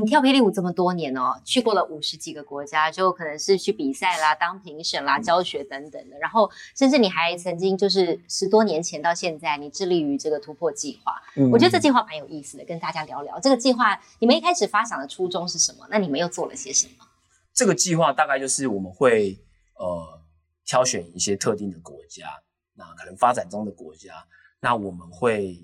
[0.01, 11.21] 你跳霹雳舞这么多年哦，去过了五十几个国家，就可能是去比赛啦、当评审啦、教学等等的，然后甚至你还曾经就是十多年前到现在，你致力于这个突破计划。
[11.53, 14.01] 我觉得这计划蛮有意思的，跟大家聊聊这个计划。
[14.19, 15.87] 你们一开始发想的初衷是什么？
[15.91, 17.05] 那你们又做了些什么？
[17.53, 19.39] 这个计划大概就是我们会。
[19.75, 20.21] 呃，
[20.65, 22.29] 挑选一些特定的国家，
[22.75, 24.25] 那可能发展中的国家，
[24.61, 25.59] 那我们会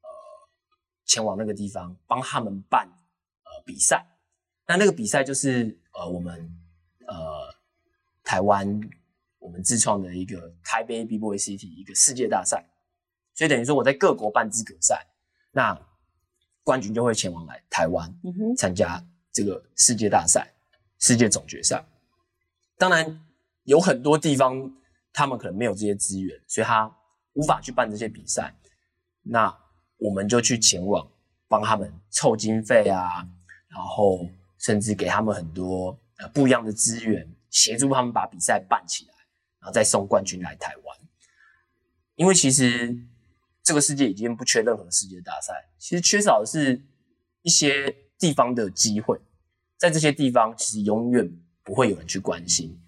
[0.00, 0.08] 呃
[1.04, 3.03] 前往那个地方帮他们办呃
[3.64, 4.06] 比赛。
[4.66, 6.34] 那那个比赛就是呃我们
[7.06, 7.54] 呃
[8.22, 8.80] 台湾
[9.38, 12.64] 我们自创的一个台北 B Boy City 一个世界大赛，
[13.34, 15.06] 所以等于说我在各国办资格赛，
[15.52, 15.78] 那
[16.62, 18.14] 冠军就会前往来台湾
[18.56, 20.52] 参加这个世界大赛、
[20.98, 21.84] 世界总决赛。
[22.78, 23.20] 当然。
[23.66, 24.70] 有很多地方，
[25.10, 26.94] 他们可能没有这些资源，所以他
[27.32, 28.54] 无法去办这些比赛。
[29.22, 29.58] 那
[29.96, 31.10] 我们就去前往，
[31.48, 33.26] 帮他们凑经费啊，
[33.74, 39.14] 然后甚至给他们很多呃不一样的资源，协助他们把比赛办起来，
[39.58, 40.98] 然后再送冠军来台湾。
[42.14, 42.96] 因为其实
[43.64, 46.80] 这个世界已经不缺任何世界大赛，其实缺少的是
[47.42, 49.20] 一些地方的机会。
[49.76, 51.28] 在这些地方，其实永远
[51.64, 52.80] 不会有人去关心，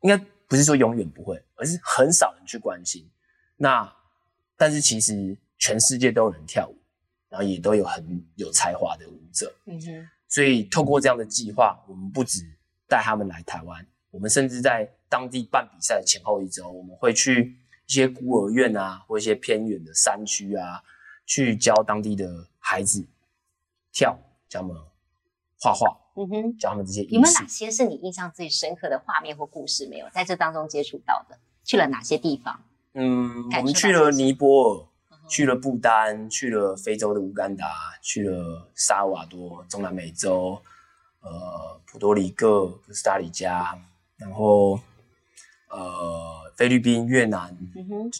[0.00, 0.16] 应该
[0.48, 3.08] 不是说永远不会，而是很少人去关心。
[3.56, 3.94] 那
[4.56, 6.76] 但是其实全世界都有人跳舞，
[7.28, 9.54] 然后也都有很有才华的舞者。
[9.66, 12.40] 嗯哼，所以透过这样的计划，我们不止
[12.88, 17.54] 带他们来台湾，我们甚至在当地办比赛的前后一周，我们会去
[17.86, 20.82] 一些孤儿院啊，或一些偏远的山区啊，
[21.26, 23.06] 去教当地的孩子
[23.92, 24.18] 跳，
[24.48, 24.76] 教他们
[25.60, 26.56] 画画，嗯哼。
[26.56, 27.46] 教他们这些有没有哪。
[27.46, 31.38] 些是你印象最深刻的画面或故事没有在这当中接触到的？
[31.62, 32.58] 去了哪些地方？
[32.94, 34.86] 嗯，我们去了尼泊尔，
[35.28, 37.66] 去了不丹，去了非洲的乌干达，
[38.02, 40.60] 去了萨尔瓦多、中南美洲，
[41.20, 43.78] 呃，普多里各、哥斯达黎加，
[44.16, 44.78] 然后
[45.70, 47.56] 呃，菲律宾、越南。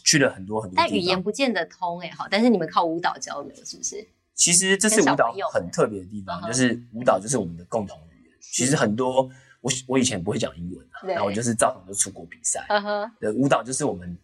[0.03, 0.99] 去了很多很多但语。
[0.99, 4.07] 言不见得通哎、好，但是你们靠舞蹈交流是不是？
[4.33, 8.37] 其实这是舞蹈很特别的地方，就是舞蹈就是我们的共同语言。
[8.41, 9.29] 其实很多
[9.61, 12.65] 我我以前不会讲英文啊，然后我就是照常就出国比赛。
[12.67, 14.17] 呵呵，对，舞蹈就是我们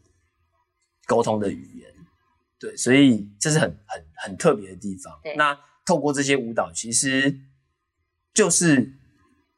[1.05, 1.91] 沟通的语言，
[2.59, 5.19] 对，所以这是很很很特别的地方。
[5.37, 7.39] 那透过这些舞蹈，其实
[8.33, 8.93] 就是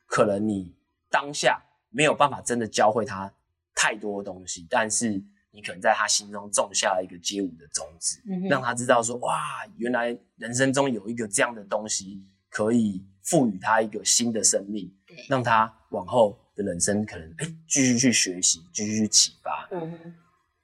[0.06, 0.76] 可能你
[1.10, 3.34] 当下没有办法真的教会他
[3.74, 20.16] 太多东西，但是你可能在他心中种下了一个街舞的种子，嗯让他知道说，哇，原来人生中有一个这样的东西，可以赋予他一个新的生命，对，让他往后的人生可能哎继续去学习，继续去启发，嗯，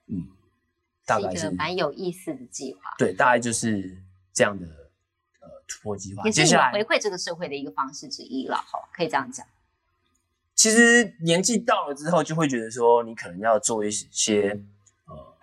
[0.06, 0.26] 嗯，
[1.08, 3.96] 大概是是一个蛮有意思的计划，对，大概就是
[4.34, 4.66] 这样的
[5.40, 6.22] 呃突破计划。
[6.24, 9.46] 也是回馈这个社会的一个方式之一了，哈，可以这样讲。
[10.54, 14.50] 其实年纪到了之后，就会觉得说，你可能要做一些
[15.06, 15.34] 呃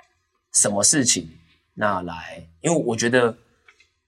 [0.54, 1.32] 什么事情，
[1.73, 3.36] 那来，因为我觉得，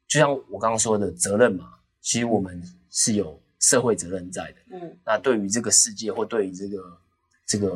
[0.07, 4.57] 就像我刚刚说的责任嘛，其实我们是有社会责任在的。
[4.73, 7.01] 嗯那对于这个世界或对于这个
[7.47, 7.69] 这个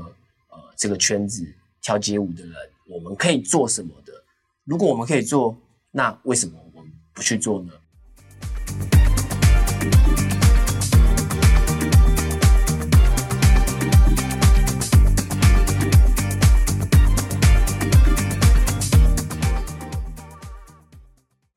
[0.49, 1.43] 呃这个圈子
[1.81, 2.55] 跳街舞的人，
[2.91, 4.11] 我们可以做什么的？
[4.65, 5.55] 如果我们可以做，
[5.91, 7.71] 那为什么我们不去做呢？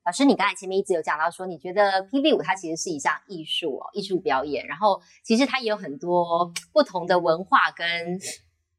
[0.05, 8.21] 老师，你刚才前面一直有讲到说，你觉得霹雳舞它其实是一项艺术哦，艺术表演，然后其实它也有很多不同的文化跟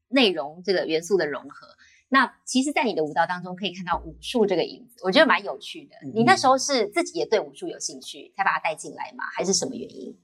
[0.08, 1.75] 内容这个元素的融合。
[2.08, 5.96] 那其实，在你的舞蹈当中可以看到武术这个影子，我觉得蛮有趣的。
[6.04, 9.24] 嗯你那时候是自己也对武术有兴趣，才把它带进来吗？
[9.36, 10.16] 还是什么原因？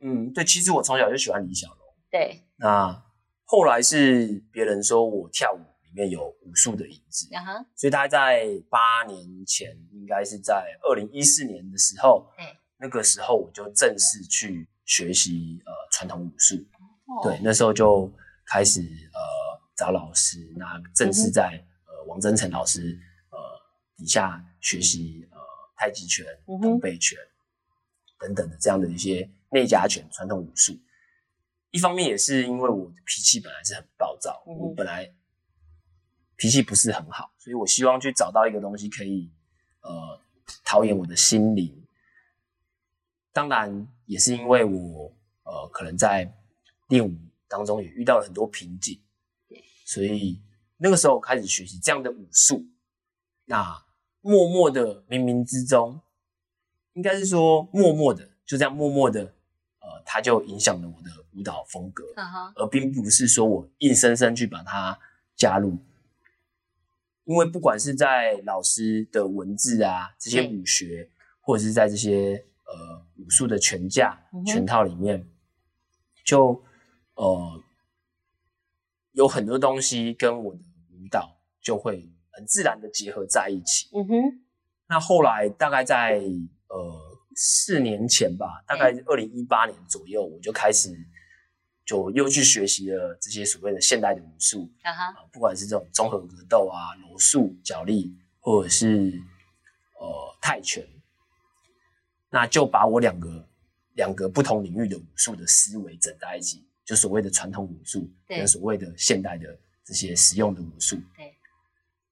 [0.00, 1.78] 嗯，对，其实我从小就喜欢李小龙。
[2.10, 3.04] 对，那
[3.44, 7.28] 后来是别人说我跳舞里面有武术的影子，
[7.76, 12.44] 所以大概在八年前，应该是在二零一四年的时候，对，
[12.78, 16.56] 那个时候我就正式去学习呃传统武术，
[17.06, 18.10] 哦对，那时候就
[18.46, 19.20] 开始呃
[19.78, 22.98] 找老师，那正嗯式在、呃王真成老师
[23.30, 23.38] 呃
[23.96, 25.38] 底下学习呃
[25.76, 26.26] 太极拳、
[26.60, 27.16] 东北拳
[28.18, 30.76] 等等的这样的一些内家拳传统武术。
[31.70, 35.08] 一方面也是因为我的脾气本来是很暴躁，嗯我本来
[36.34, 39.30] 脾气不是很好，所以我希望去找到一个东西可以
[39.82, 40.20] 呃
[40.64, 41.86] 陶冶我的心灵。
[43.32, 45.12] 当然也是因为我
[45.44, 46.28] 呃可能在
[46.88, 47.14] 练武
[47.46, 49.07] 当中也遇到了很多瓶颈对，
[49.88, 50.38] 所以
[50.76, 52.62] 那个时候开始学习这样的武术。
[53.46, 53.86] 那
[54.20, 55.98] 默默的冥冥之中，
[56.92, 62.04] 应该是说默默的就这样默默的，呃，它就影响了我的舞蹈风格。
[62.56, 64.98] 而并不是说我硬生生去把它
[65.34, 65.78] 加入，
[67.24, 71.08] 因为不管是在老师的文字啊，这些武学，
[71.40, 75.26] 或者是在这些呃武术的拳架拳套里面，
[76.26, 76.62] 就
[77.14, 77.64] 呃
[79.18, 80.60] 有很多东西跟我的
[80.92, 83.88] 舞蹈就会很自然的结合在一起。
[83.92, 84.14] 嗯哼，
[84.88, 86.20] 那后来大概在
[86.68, 90.96] 呃四年前吧，大概二零一八年左右，我就开始
[91.84, 99.20] 就又去学习了这些所谓的现代的武术嗯哼，啊，不管是这种综合格斗啊、柔术、脚力，或者是
[99.98, 100.86] 呃泰拳，
[102.30, 103.48] 那就把我两个
[103.94, 110.96] 两个不同领域的武术的思维整在一起，就所谓的传统武术对跟所谓的现代的这些实用的武术。
[111.14, 111.34] 对，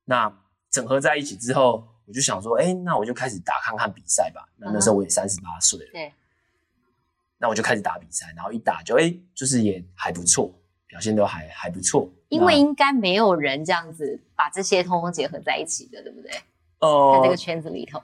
[0.05, 0.31] 那
[0.69, 4.47] 整合在一起之后，我就想说，哎、那我就开始打看看比赛吧。
[4.59, 6.13] 那那时候我也三十八岁了，对，
[7.39, 10.55] 那我就开始打比赛，然后一打就哎、就是也还不错，
[10.87, 12.13] 表现都还还不错。
[12.29, 16.31] 因为应该没有人这样子把这些通通结合在一起的，对不对？
[16.81, 18.03] 哦呃在这个，圈子里头，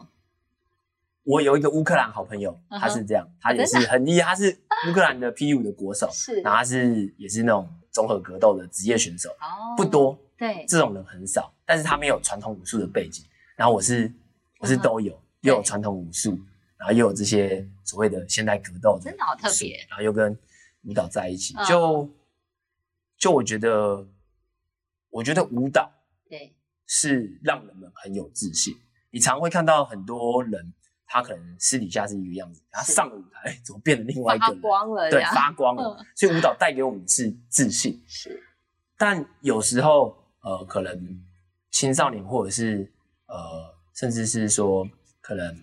[1.24, 4.50] 我有一个乌克兰好朋友，他是这样，他也是很厉害，他是
[4.88, 6.40] 乌克兰的 P 五的国手，是。
[6.40, 9.76] 然后他是也是那种综合格斗的职业选手，哦。
[9.76, 13.24] 不多，对，这种人很少，但是他没有传统武术的背景，
[13.56, 14.12] 然后我是
[14.58, 15.12] 我是都有，
[15.42, 16.38] 又有传统武术，
[16.76, 19.76] 然后又有这些所谓的现代格斗的真的好特别。
[19.88, 20.36] 然后又跟
[20.84, 21.64] 舞蹈在一起，嗯。
[21.64, 22.10] 就
[23.16, 24.04] 就我觉得，
[25.10, 25.88] 我觉得舞蹈
[26.28, 26.52] 对，
[26.86, 28.74] 是让人们很有自信。
[29.12, 30.72] 你常会看到很多人，
[31.14, 34.62] 他可能私底下是一个样子，他上了舞台，哎怎么变得另外一个人？
[34.62, 36.02] 光了，对，发光了。
[36.16, 38.02] 所以舞蹈带给我们是自信。
[38.06, 38.42] 是，
[38.96, 41.22] 但有时候，呃，可能
[41.70, 42.90] 青少年或者是
[43.26, 44.88] 呃，甚至是说，
[45.20, 45.54] 可能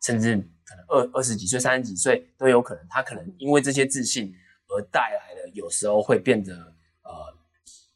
[0.00, 4.34] 甚至可能二二十几岁、三十几岁都有可能，他可能因为这些自信
[4.68, 6.54] 而带来的，有时候会变得
[7.02, 7.12] 呃，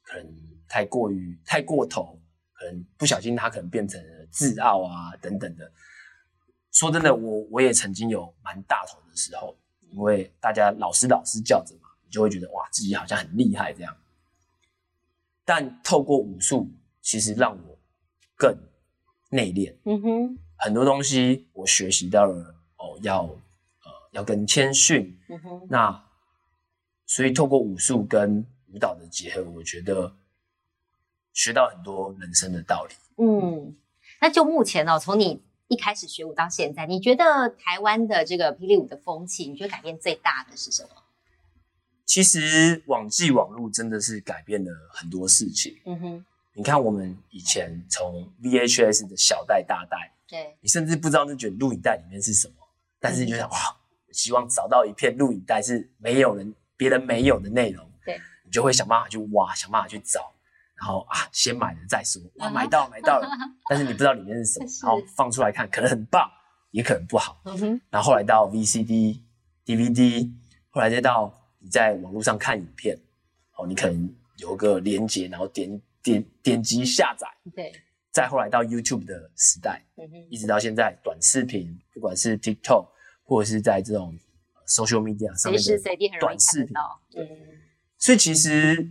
[0.03, 0.27] 可能
[0.69, 2.21] 太过于太过头，
[2.53, 5.73] 可能不小心他可能变成了自傲啊等等的。
[6.77, 9.57] 说真的，我我也曾经有蛮大头的时候，
[9.93, 13.97] 因为大家老师老师叫着嘛，你就会觉得哇，自己好像很厉害这样。
[15.43, 16.69] 但透过武术，
[17.01, 17.79] 其实让我
[18.37, 18.55] 更
[19.31, 25.19] 内敛，嗯哼，很多东西我学习到了哦，要呃要更谦逊。
[25.31, 26.05] 嗯哼，那
[27.07, 30.15] 所以透过武术跟舞蹈的结合，我觉得
[31.33, 32.95] 学到很多人生的道理。
[33.17, 33.75] 嗯，
[34.21, 40.89] 那就目前哦，从你一开始学舞到现在，你觉得台湾的这个霹雳舞的风气，你觉得改变最大的是什么？
[42.05, 45.77] 其实网际网络真的是改变了很多事情。
[45.85, 52.55] 嗯哼，你看，我们以前从 VHS 的小袋、大袋，对，你甚至不知道那卷录影带里面是什么，
[53.01, 53.59] 但是你就想哇，
[54.13, 60.33] 希望找到一片录影带是没有人、别人没有的内容，对，你就会想办法去挖，想办法去找，
[60.79, 63.29] 然后啊，先买了再说，哇，买到了买到了，
[63.69, 66.31] 但是你不知道里面是什么， 然后放出来看，可能很棒，
[66.71, 67.41] 也可能不好，
[67.91, 69.21] 然后后来到 VCD、
[69.65, 70.31] DVD，
[70.71, 72.97] 后来再到你在网络上看影片，
[73.57, 77.73] 哦，你可能有个连接，然后点点点击下载，对，
[78.13, 82.87] 再后来到 YouTube 的时代，嗯，一直到现在，短视频，不管是 TikTok
[83.25, 84.15] 或者是在这种
[84.55, 87.01] 呃 social media 上面的短视频，看得到。
[87.17, 87.27] 嗯，
[87.99, 88.91] 所以其实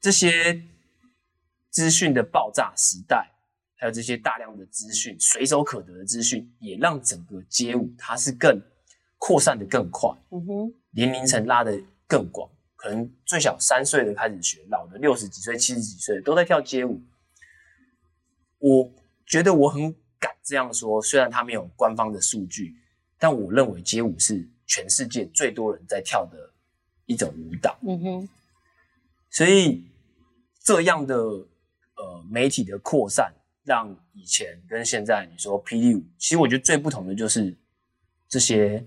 [0.00, 0.62] 这些
[1.72, 3.28] 资讯的爆炸时代，
[3.74, 8.62] 还有这些大量的资讯随手可得的资讯，也让整个街舞它是更
[9.18, 12.48] 扩散的更快，嗯哼，年龄层拉得更广。
[12.76, 17.00] 可能最小三岁的开始学，老的六十几岁、七十几岁都在跳街舞。
[18.58, 18.92] 我
[19.24, 22.76] 觉得我很敢这样说，虽然它没有官方的数据，
[23.18, 26.52] 但我认为街舞是全世界最多人在跳的
[27.06, 27.78] 一种舞蹈。
[27.82, 28.28] 嗯哼，
[29.30, 29.84] 所以
[30.60, 31.16] 这样的
[32.02, 33.32] 呃媒体的扩散，
[33.62, 37.56] 让以前跟现在你说霹雳舞，其实我觉得最不同的就是
[38.28, 38.84] 这些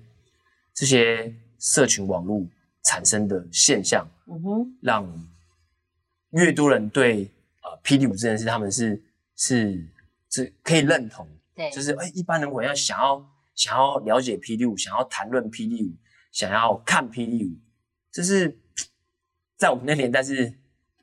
[0.73, 2.45] 这些社群网络
[2.83, 5.29] 产生的现象，嗯哼，让
[6.31, 7.31] 越多人对
[7.63, 9.01] 呃霹雳舞这件事，他们是
[9.37, 9.87] 是
[10.29, 15.93] 是可以认同，对，就是哎、一般人我要想要想要了解霹雳舞，想要谈论霹雳舞，
[16.33, 17.55] 想要看霹雳舞，
[18.11, 18.59] 这是
[19.55, 20.53] 在我们那年代是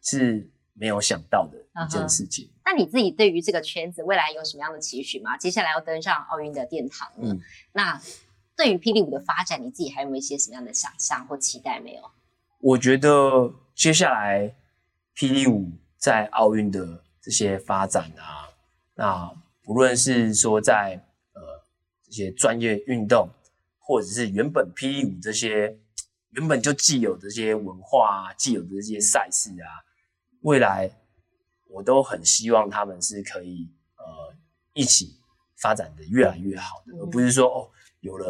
[0.03, 2.51] 是没有想到的一件事情。
[2.65, 5.37] 那你自己对于这个圈子未来有什么样的期许吗？
[5.37, 7.41] 接下来要登上奥运的殿堂了，嗯
[7.73, 8.01] 那
[8.57, 12.03] 对于霹雳舞的发展，你自己还有没有一些什么样的想象或期待没有？
[12.61, 14.55] 我觉得接下来
[15.17, 18.49] 霹雳舞在奥运的这些发展啊，
[18.95, 21.03] 那不论是说在
[21.35, 21.43] 呃
[22.05, 23.29] 这些专业运动，
[23.79, 25.77] 或者是原本霹雳舞这些
[26.31, 29.83] 原本就既有的这些文化啊，既有的这些赛事啊，
[30.43, 30.91] 未来
[31.69, 34.37] 我都很希望他们是可以呃
[34.75, 35.19] 一起
[35.57, 37.71] 发展的越来越好的，嗯而不是说哦
[38.01, 38.27] 有了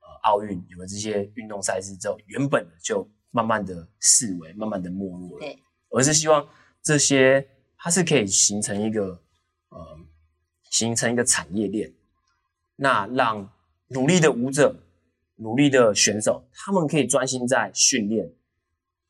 [0.00, 5.46] 呃奥运有了这些运动赛事之后，原本就慢慢的式微，慢慢的没落了。
[5.46, 5.58] 对，
[5.90, 6.46] 而是希望
[6.82, 9.20] 这些它是可以形成一个
[9.68, 9.98] 呃
[10.70, 11.92] 形成一个产业链，
[12.76, 13.48] 那让
[13.88, 14.76] 努力的舞者、
[15.36, 18.32] 努力的选手，他们可以专心在训练，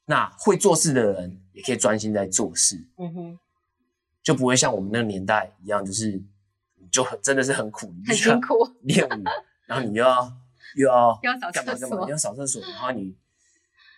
[0.07, 3.39] 那会做事的人也可以专心在做事，嗯哼，
[4.23, 6.13] 就不会像我们那个年代一样，就是
[6.77, 9.25] 你就很真的是很苦，很辛苦， 练舞，
[9.67, 10.33] 然后你又要
[10.77, 13.17] 又要又要扫干嘛干嘛，厕所你要扫厕所，然后你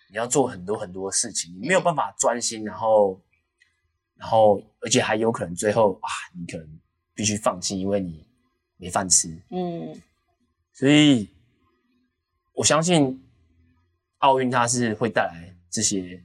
[0.09, 3.21] 你要做很多很多事情，你没有办法专心，然后
[4.15, 6.79] 然后而且还有可能最后啊，你可能
[7.13, 8.25] 必须放弃，因为你
[8.77, 10.01] 没饭吃，嗯。
[10.71, 11.27] 所以
[12.53, 13.27] 我相信
[14.19, 16.19] 奥运它是会带来这些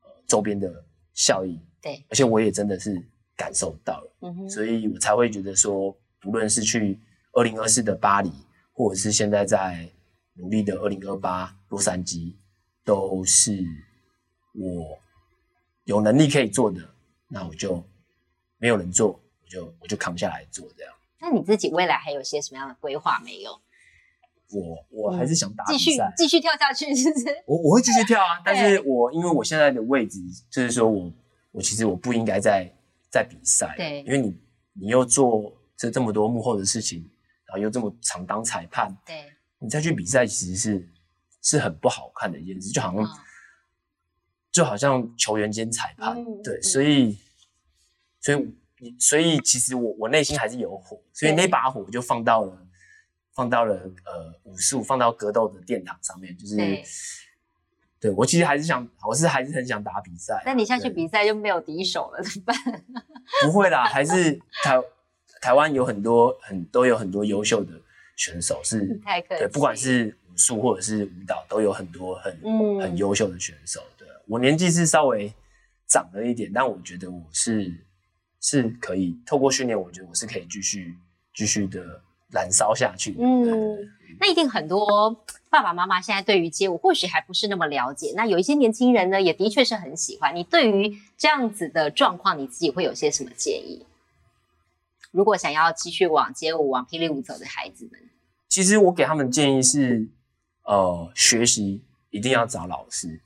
[0.00, 0.82] 呃周边的
[1.12, 4.16] 效益，对，而且我也真的是感受到了。
[4.22, 6.98] 嗯哼，所以我才会觉得说，不论是去
[7.34, 8.32] 二零二四的巴黎，
[8.72, 9.86] 或者是现在在
[10.36, 12.34] 努力的二零二八洛杉矶，
[12.82, 13.62] 都是
[14.54, 14.98] 我
[15.84, 16.80] 有能力可以做的，
[17.28, 17.84] 那我就
[18.56, 20.94] 没有人做，我就我就扛下来做这样。
[21.20, 23.60] 那你自己未来还有些什么样的规划没有？
[24.50, 27.26] 我我还是想打继续比赛，继续跳下去，是不是？
[27.46, 30.18] 我我会继续跳啊， 但是我因为我现在的位置，
[30.50, 31.12] 就是说我
[31.52, 32.70] 我其实我不应该在
[33.10, 34.02] 在比赛，对。
[34.02, 34.40] 因为你
[34.72, 37.00] 你又做这这么多幕后的事情，
[37.46, 39.24] 然后又这么常当裁判，对，
[39.58, 40.88] 你再去比赛其实是
[41.42, 43.08] 是很不好看的一件事，就好像、嗯
[44.50, 47.16] 就好像球员兼裁判，对，所以
[48.20, 52.66] 所以所以其实我我内心还是有火，所以那把火就放到了
[53.38, 56.84] 放到了呃武术，放到格斗的殿堂上面，就是对
[58.00, 60.42] 对我其实还是想，我是还是很想打比赛啊。
[60.44, 62.56] 那你下去比赛就没有敌手了，怎么办？
[63.44, 64.32] 不会啦，还是
[64.64, 64.82] 台
[65.40, 67.80] 台湾有很多很都有很多优秀的
[68.16, 73.80] 选手是，太对，不管是武术或者是舞蹈，都有很多很、嗯很优秀的选手。
[73.96, 75.32] 对我年纪是稍微
[75.86, 77.72] 长了一点，但我觉得我是
[78.40, 80.96] 是可以透过训练，我觉得我是可以继续
[81.32, 83.16] 继续的燃烧下去。
[83.18, 83.76] 嗯
[84.20, 90.34] 那一定很多爸爸妈妈现在对于街舞或许还不是那么了解，那有一些年轻人呢，也的确是很喜欢。
[90.34, 93.86] 你对于这样子的状况，你自己会有些什么建议？
[95.12, 98.00] 如果想要继续往街舞、往霹雳舞走的孩子们，
[98.48, 100.08] 其实我给他们建议是，
[100.64, 103.20] 呃，学习一定要找老师，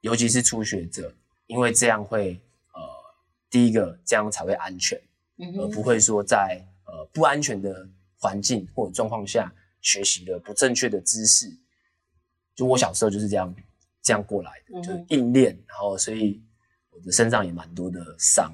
[0.00, 1.14] 尤其是初学者，
[1.46, 2.40] 因为这样会，
[2.72, 2.80] 呃，
[3.50, 4.98] 第一个这样才会安全，
[5.36, 11.46] 嗯而不会说在呃不安全的环境或者状况下学习的不正确的知识。
[12.54, 13.54] 就我小时候就是这样
[14.02, 16.42] 这样过来的，就是硬练，然后所以
[16.90, 18.52] 我的身上也蛮多的伤。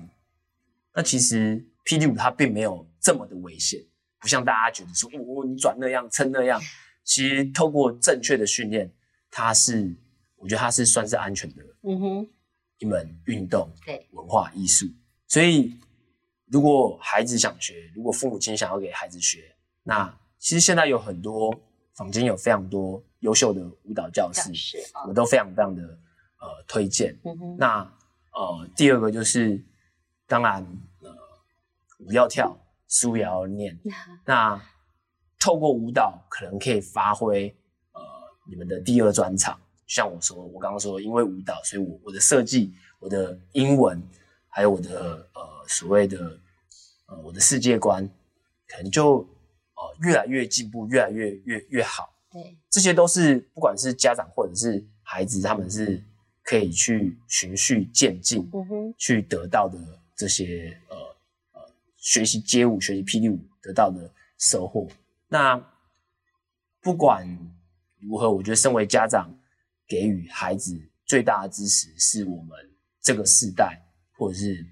[0.92, 3.80] 那其实霹雳舞它并没有这么的危险，
[4.20, 6.60] 不像大家觉得说，哦，你转那样撑那样。
[7.02, 8.90] 其实透过正确的训练，
[9.30, 9.94] 它是
[10.36, 12.28] 我觉得它是算是安全的嗯哼，
[12.78, 14.86] 一门运动，对，文化艺术。
[15.28, 15.74] 所以，
[16.46, 21.54] 如果孩子想学，如果父母亲想要给孩子学，那其实现在有很多
[21.94, 27.18] 坊间有非常多优秀的舞蹈教室教，室我哦，都非常非常的呃推荐。
[27.24, 27.78] 嗯，那
[28.32, 29.64] 呃，第二个就是，
[30.26, 30.62] 当然
[31.00, 31.10] 呃，
[32.00, 32.56] 舞要跳，
[32.88, 33.78] 书也要念。
[34.26, 34.60] 那
[35.38, 37.48] 透过舞蹈，可能可以发挥
[37.92, 38.00] 呃
[38.48, 39.58] 你们的第二专长。
[39.86, 44.02] 像我说，我刚刚说，因为舞蹈，所以我我的设计、我的英文，
[44.54, 46.38] 还有我的呃所谓的
[47.06, 48.08] 呃我的世界观，
[48.68, 49.16] 可能就
[49.74, 52.14] 呃越来越进步，越来越越越好。
[52.30, 56.00] 对，这些都是不管是家长或者是孩子，他们是
[56.44, 59.76] 可以去循序渐进，嗯哼，去得到的
[60.14, 60.96] 这些呃
[61.54, 64.86] 呃学习街舞、学习霹雳舞得到的收获。
[65.26, 65.60] 那
[66.80, 67.26] 不管
[67.98, 69.28] 如何，我觉得身为家长，
[69.88, 72.56] 给予孩子最大的支持，是我们
[73.00, 73.83] 这个世代，
[74.16, 74.66] 或者是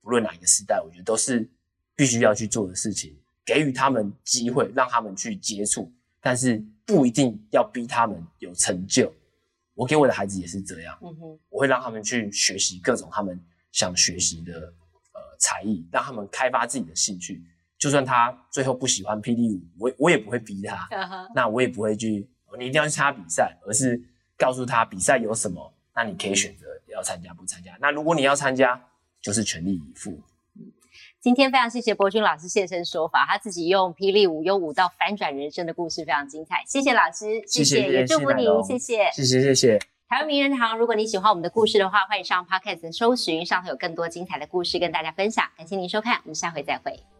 [0.00, 1.48] 不论哪一个时代，我觉得都是
[1.94, 3.16] 必须要去做的事情。
[3.44, 9.12] 给予他们机会，让他们去接触，但是不一定要逼他们有成就。
[9.74, 10.96] 我给我的孩子也是这样。
[11.02, 13.40] 嗯哼，我会让他们去学习各种他们
[13.72, 14.52] 想学习的
[15.12, 17.42] 呃才艺，让他们开发自己的兴趣。
[17.78, 20.88] 就算他最后不喜欢霹雳舞，我我也不会逼他，
[21.34, 24.00] 那我也不会去哦你一定要去参加比赛，而是
[24.36, 27.76] 告诉他比赛有什么，那你可以选择要参加不参加。
[27.80, 28.80] 那如果你要参加，
[29.20, 30.20] 就是全力以赴。
[31.20, 39.08] 今天非常谢谢博君老师现身说法，他自己用霹雳舞、用舞蹈翻转人生的故事非常精彩，谢谢老师，谢谢也祝福您，谢谢。
[39.12, 39.78] 谢谢谢谢。
[40.08, 45.48] 台湾名人堂，如果你喜欢我们的故事的话，欢迎上 Podcast 搜寻，上头有更多精彩的故事跟大家分享。
[45.56, 47.11] 感谢您收看，我们下回再会。